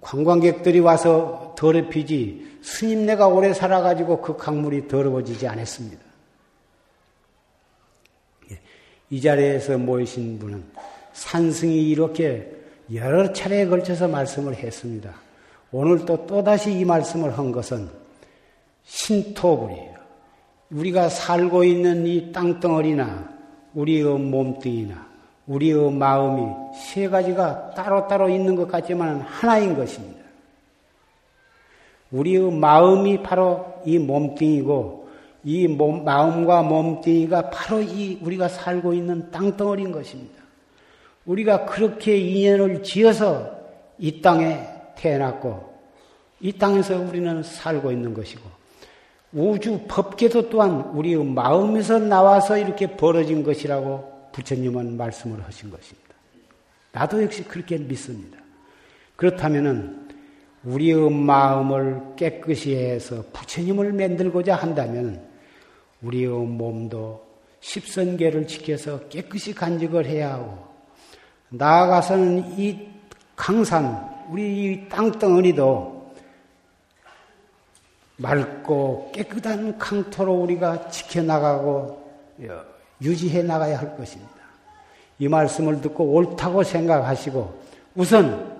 [0.00, 6.02] 관광객들이 와서 더럽히지 스님네가 오래 살아가지고 그 강물이 더러워지지 않았습니다.
[8.50, 8.60] 예,
[9.10, 10.64] 이 자리에서 모이신 분은
[11.12, 12.52] 산승이 이렇게
[12.92, 15.14] 여러 차례에 걸쳐서 말씀을 했습니다.
[15.70, 17.88] 오늘 또 또다시 이 말씀을 한 것은
[18.84, 19.95] 신토불이에요.
[20.70, 23.28] 우리가 살고 있는 이 땅덩어리나
[23.74, 25.06] 우리의 몸뚱이나
[25.46, 30.24] 우리의 마음이 세 가지가 따로따로 있는 것 같지만 하나인 것입니다.
[32.10, 35.08] 우리의 마음이 바로 이 몸뚱이고
[35.44, 40.42] 이 몸, 마음과 몸뚱이가 바로 이 우리가 살고 있는 땅덩어리인 것입니다.
[41.24, 43.56] 우리가 그렇게 인연을 지어서
[43.98, 44.60] 이 땅에
[44.96, 45.74] 태어났고
[46.40, 48.55] 이 땅에서 우리는 살고 있는 것이고
[49.36, 56.14] 우주 법계도 또한 우리의 마음에서 나와서 이렇게 벌어진 것이라고 부처님은 말씀을 하신 것입니다.
[56.92, 58.38] 나도 역시 그렇게 믿습니다.
[59.14, 60.08] 그렇다면은
[60.64, 65.22] 우리의 마음을 깨끗이 해서 부처님을 만들고자 한다면
[66.00, 67.22] 우리의 몸도
[67.60, 70.64] 십선계를 지켜서 깨끗이 간직을 해야 하고
[71.50, 72.88] 나아가서는 이
[73.36, 75.95] 강산 우리 이 땅덩어리도
[78.16, 82.04] 맑고 깨끗한 강토로 우리가 지켜나가고
[83.02, 84.34] 유지해 나가야 할 것입니다.
[85.18, 87.62] 이 말씀을 듣고 옳다고 생각하시고
[87.94, 88.56] 우선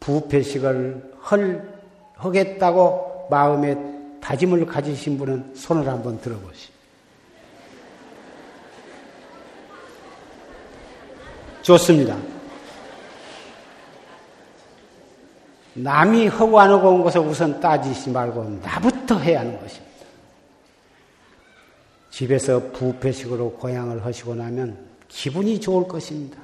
[0.00, 1.80] 부패식을 헐,
[2.14, 3.76] 하겠다고 마음에
[4.20, 6.70] 다짐을 가지신 분은 손을 한번 들어보시오.
[11.62, 12.16] 좋습니다.
[15.74, 19.90] 남이 하고 안 하고 온 것을 우선 따지지 말고 나부터 해야 하는 것입니다.
[22.10, 24.76] 집에서 부패식으로 고향을 하시고 나면
[25.08, 26.38] 기분이 좋을 것입니다.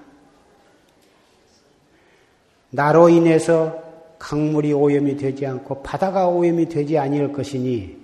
[2.71, 3.83] 나로 인해서
[4.19, 7.97] 강물이 오염이 되지 않고 바다가 오염이 되지 아니할 것이니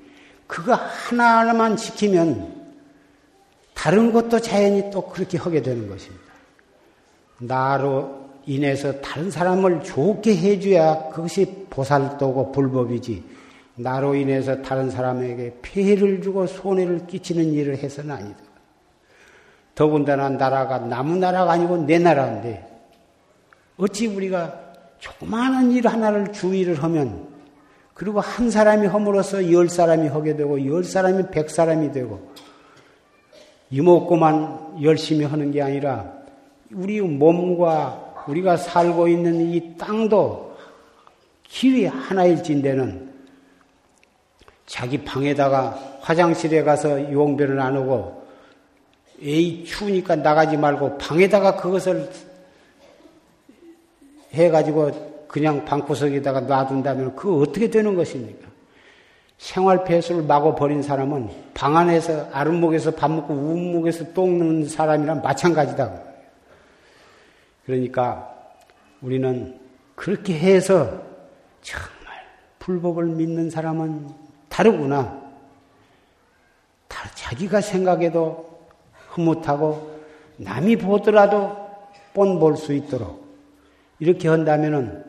[0.46, 2.62] 그거 하나하나만 지키면
[3.74, 6.22] 다른 것도 자연히 또 그렇게 하게 되는 것입니다.
[7.38, 13.22] 나로 인해서 다른 사람을 좋게 해줘야 그것이 보살도고 불법이지.
[13.76, 18.38] 나로 인해서 다른 사람에게 피해를 주고 손해를 끼치는 일을 해서는 아니다.
[19.74, 22.68] 더군다나 나라가 남의 나라가 아니고 내 나라인데
[23.78, 24.60] 어찌 우리가
[24.98, 27.28] 조그마한 일 하나를 주의를 하면
[27.94, 32.30] 그리고 한 사람이 함으로써 열 사람이 하게 되고 열 사람이 백 사람이 되고
[33.70, 36.12] 이먹고만 열심히 하는 게 아니라
[36.74, 40.56] 우리 몸과 우리가 살고 있는 이 땅도
[41.44, 43.12] 길이 하나일진데는
[44.66, 48.26] 자기 방에다가 화장실에 가서 용변을 안 하고
[49.20, 52.10] 에이 추우니까 나가지 말고 방에다가 그것을
[54.32, 58.48] 해가지고 그냥 방구석에다가 놔둔다면 그거 어떻게 되는 것입니까?
[59.38, 66.11] 생활 폐수를 마구 버린 사람은 방 안에서 아랫목에서 밥 먹고 우묵에서 똥 넣는 사람이랑 마찬가지다.
[67.64, 68.34] 그러니까
[69.00, 69.58] 우리는
[69.94, 71.02] 그렇게 해서
[71.60, 71.90] 정말
[72.58, 74.08] 불법을 믿는 사람은
[74.48, 75.20] 다르구나.
[77.14, 78.68] 자기가 생각해도
[79.08, 80.00] 흐뭇하고
[80.36, 81.56] 남이 보더라도
[82.14, 83.26] 뻔볼 수 있도록
[83.98, 85.04] 이렇게 한다면은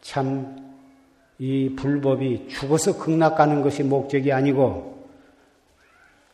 [0.00, 0.68] 참
[1.38, 5.06] 이 불법이 죽어서 극락가는 것이 목적이 아니고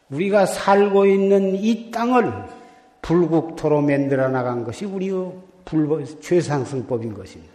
[0.08, 2.32] 우리가 살고 있는 이 땅을
[3.04, 5.32] 불국토로 만들어 나간 것이 우리의
[5.66, 7.52] 불법, 최상승법인 것입니다.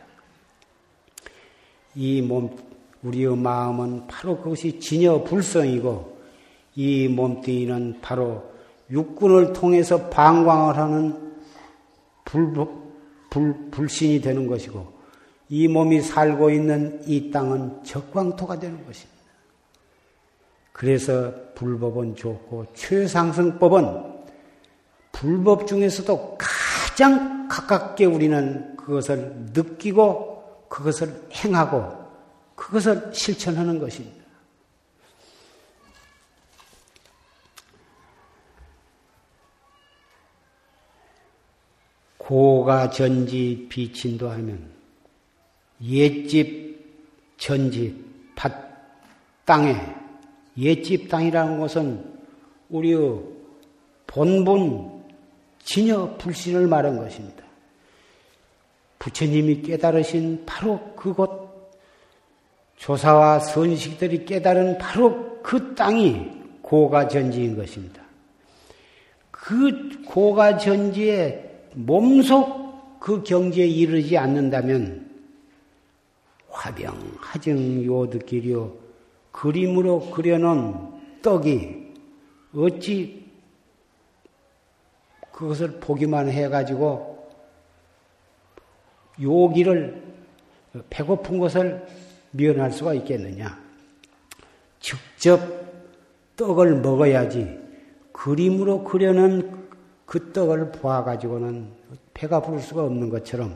[1.96, 2.56] 이 몸,
[3.02, 6.20] 우리의 마음은 바로 그것이 진여 불성이고
[6.76, 8.44] 이 몸뚱이는 바로
[8.92, 11.34] 육군을 통해서 방광을 하는
[12.26, 12.54] 불,
[13.32, 15.00] 불, 불신이 되는 것이고
[15.50, 19.20] 이 몸이 살고 있는 이 땅은 적광토가 되는 것입니다.
[20.72, 24.19] 그래서 불법은 좋고 최상승법은
[25.12, 32.00] 불법 중에서도 가장 가깝게 우리는 그것을 느끼고 그것을 행하고
[32.56, 34.20] 그것을 실천하는 것입니다.
[42.18, 44.70] 고가 전지 비친도 하면
[45.82, 46.70] 옛집
[47.38, 48.06] 전지
[48.36, 48.54] 밭
[49.46, 49.76] 땅에
[50.56, 52.20] 옛집 땅이라는 것은
[52.70, 53.20] 우리의
[54.06, 54.99] 본분
[55.70, 57.44] 진여 불신을 말한 것입니다.
[58.98, 61.72] 부처님이 깨달으신 바로 그곳
[62.78, 66.32] 조사와 선식들이 깨달은 바로 그 땅이
[66.64, 68.02] 고가전지인 것입니다.
[69.30, 75.08] 그 고가전지에 몸속 그 경지에 이르지 않는다면
[76.50, 78.74] 화병, 하정, 요득기려
[79.32, 81.94] 그림으로 그려놓은 떡이
[82.56, 83.29] 어찌
[85.40, 87.18] 그것을 보기만 해가지고
[89.22, 90.04] 요기를
[90.90, 91.88] 배고픈 것을
[92.32, 93.58] 미연할 수가 있겠느냐?
[94.82, 95.40] 직접
[96.36, 97.58] 떡을 먹어야지
[98.12, 99.66] 그림으로 그려는
[100.06, 101.70] 그 떡을 보아가지고는
[102.14, 103.56] 배가 부를 수가 없는 것처럼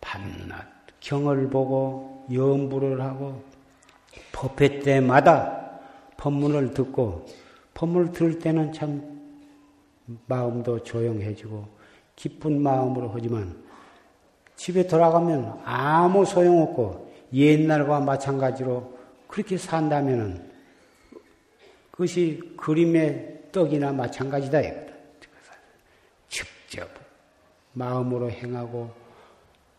[0.00, 0.64] 밤낮
[1.00, 3.42] 경을 보고 염불을 하고
[4.30, 5.80] 법회 때마다
[6.18, 7.26] 법문을 듣고
[7.74, 9.11] 법문을 들을 때는 참
[10.26, 11.66] 마음도 조용해지고
[12.16, 13.62] 기쁜 마음으로 하지만
[14.56, 20.50] 집에 돌아가면 아무 소용없고 옛날과 마찬가지로 그렇게 산다면은
[21.90, 24.92] 그것이 그림의 떡이나 마찬가지다 이거다.
[26.28, 26.88] 직접
[27.72, 28.90] 마음으로 행하고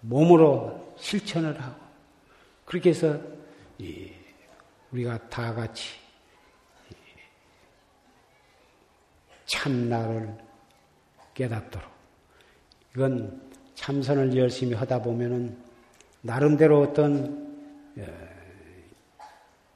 [0.01, 1.75] 몸으로 실천을 하고
[2.65, 3.19] 그렇게 해서
[4.91, 6.02] 우리가 다 같이
[9.53, 10.35] 참나를
[11.35, 11.87] 깨닫도록.
[12.95, 13.41] 이건
[13.75, 15.55] 참선을 열심히 하다 보면은
[16.21, 17.61] 나름대로 어떤
[17.97, 18.03] 어,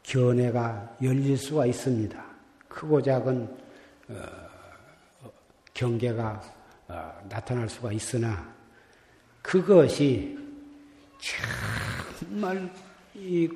[0.01, 2.25] 견해가 열릴 수가 있습니다.
[2.67, 3.57] 크고 작은
[4.09, 4.15] 어,
[5.73, 6.41] 경계가
[6.87, 8.51] 어, 나타날 수가 있으나
[9.43, 10.37] 그것이
[12.19, 12.71] 정말
[13.13, 13.49] 이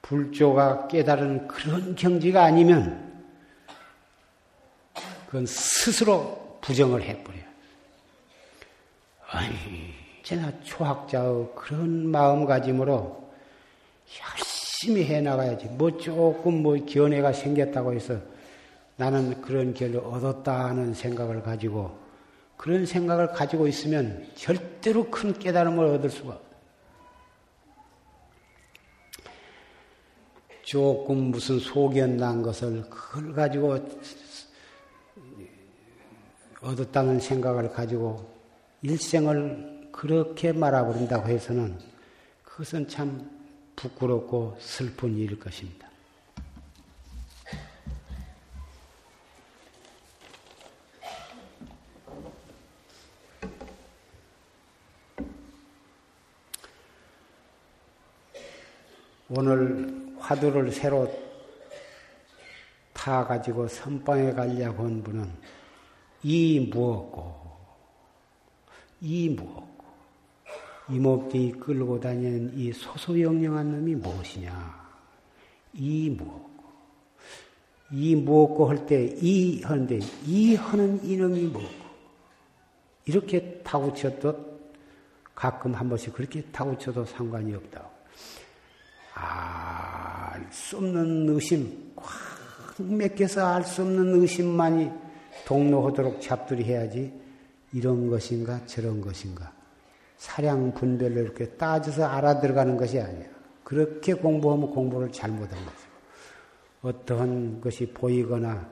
[0.00, 3.07] 불조가 깨달은 그런 경지가 아니면
[5.28, 7.44] 그건 스스로 부정을 해버려요.
[10.22, 13.30] 제가 초학자의 그런 마음가짐으로
[14.22, 15.66] 열심히 해나가야지.
[15.66, 18.18] 뭐 조금 뭐 견해가 생겼다고 해서
[18.96, 21.98] 나는 그런 결을 얻었다 하는 생각을 가지고
[22.56, 26.40] 그런 생각을 가지고 있으면 절대로 큰 깨달음을 얻을 수가.
[30.62, 33.78] 조금 무슨 소견 난 것을 그걸 가지고
[36.60, 38.28] 얻었다는 생각을 가지고
[38.82, 41.78] 일생을 그렇게 말아버린다고 해서는
[42.44, 43.30] 그것은 참
[43.76, 45.88] 부끄럽고 슬픈 일일 것입니다.
[59.30, 61.12] 오늘 화두를 새로
[62.94, 65.57] 타가지고 선방에 가려고 한 분은
[66.22, 67.34] 이 무엇고,
[69.00, 69.68] 이 무엇고,
[70.90, 74.88] 이목이 끌고 다니는 이 소소영령한 놈이 무엇이냐,
[75.74, 76.50] 이 무엇고,
[77.92, 81.88] 이 무엇고 할 때, 이 하는데, 이 하는 이놈이 무엇고,
[83.04, 84.58] 이렇게 타고쳐도
[85.34, 87.88] 가끔 한 번씩 그렇게 타고쳐도 상관이 없다고.
[89.14, 92.06] 알 수 없는 의심, 꽉
[92.78, 94.90] 맥혀서 알 수 없는 의심만이
[95.44, 97.12] 동로하도록 잡들이 해야지
[97.72, 99.52] 이런 것인가 저런 것인가
[100.16, 103.26] 사량 분별로 이렇게 따져서 알아들어가는 것이 아니야.
[103.62, 105.78] 그렇게 공부하면 공부를 잘못한 거죠.
[106.82, 108.68] 어떠한 것이 보이거나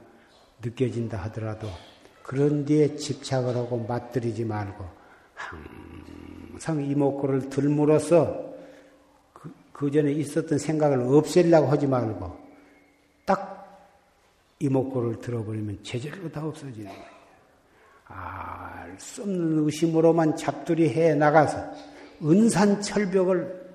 [0.62, 1.68] 느껴진다 하더라도
[2.22, 4.84] 그런 뒤에 집착을 하고 맞들이지 말고
[5.34, 8.47] 항상 이목구를 들물어서
[9.72, 12.45] 그 전에 있었던 생각을 없애려고 하지 말고 딱
[14.59, 17.16] 이목구를 들어버리면 제절로 다 없어지는 거예요.
[18.07, 21.59] 알수 없는 의심으로만 잡들이 해 나가서
[22.23, 23.66] 은산 철벽을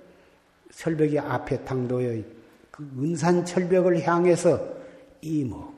[0.73, 2.23] 철벽이 앞에 당도여
[2.71, 4.59] 그 은산 철벽을 향해서
[5.21, 5.70] 이목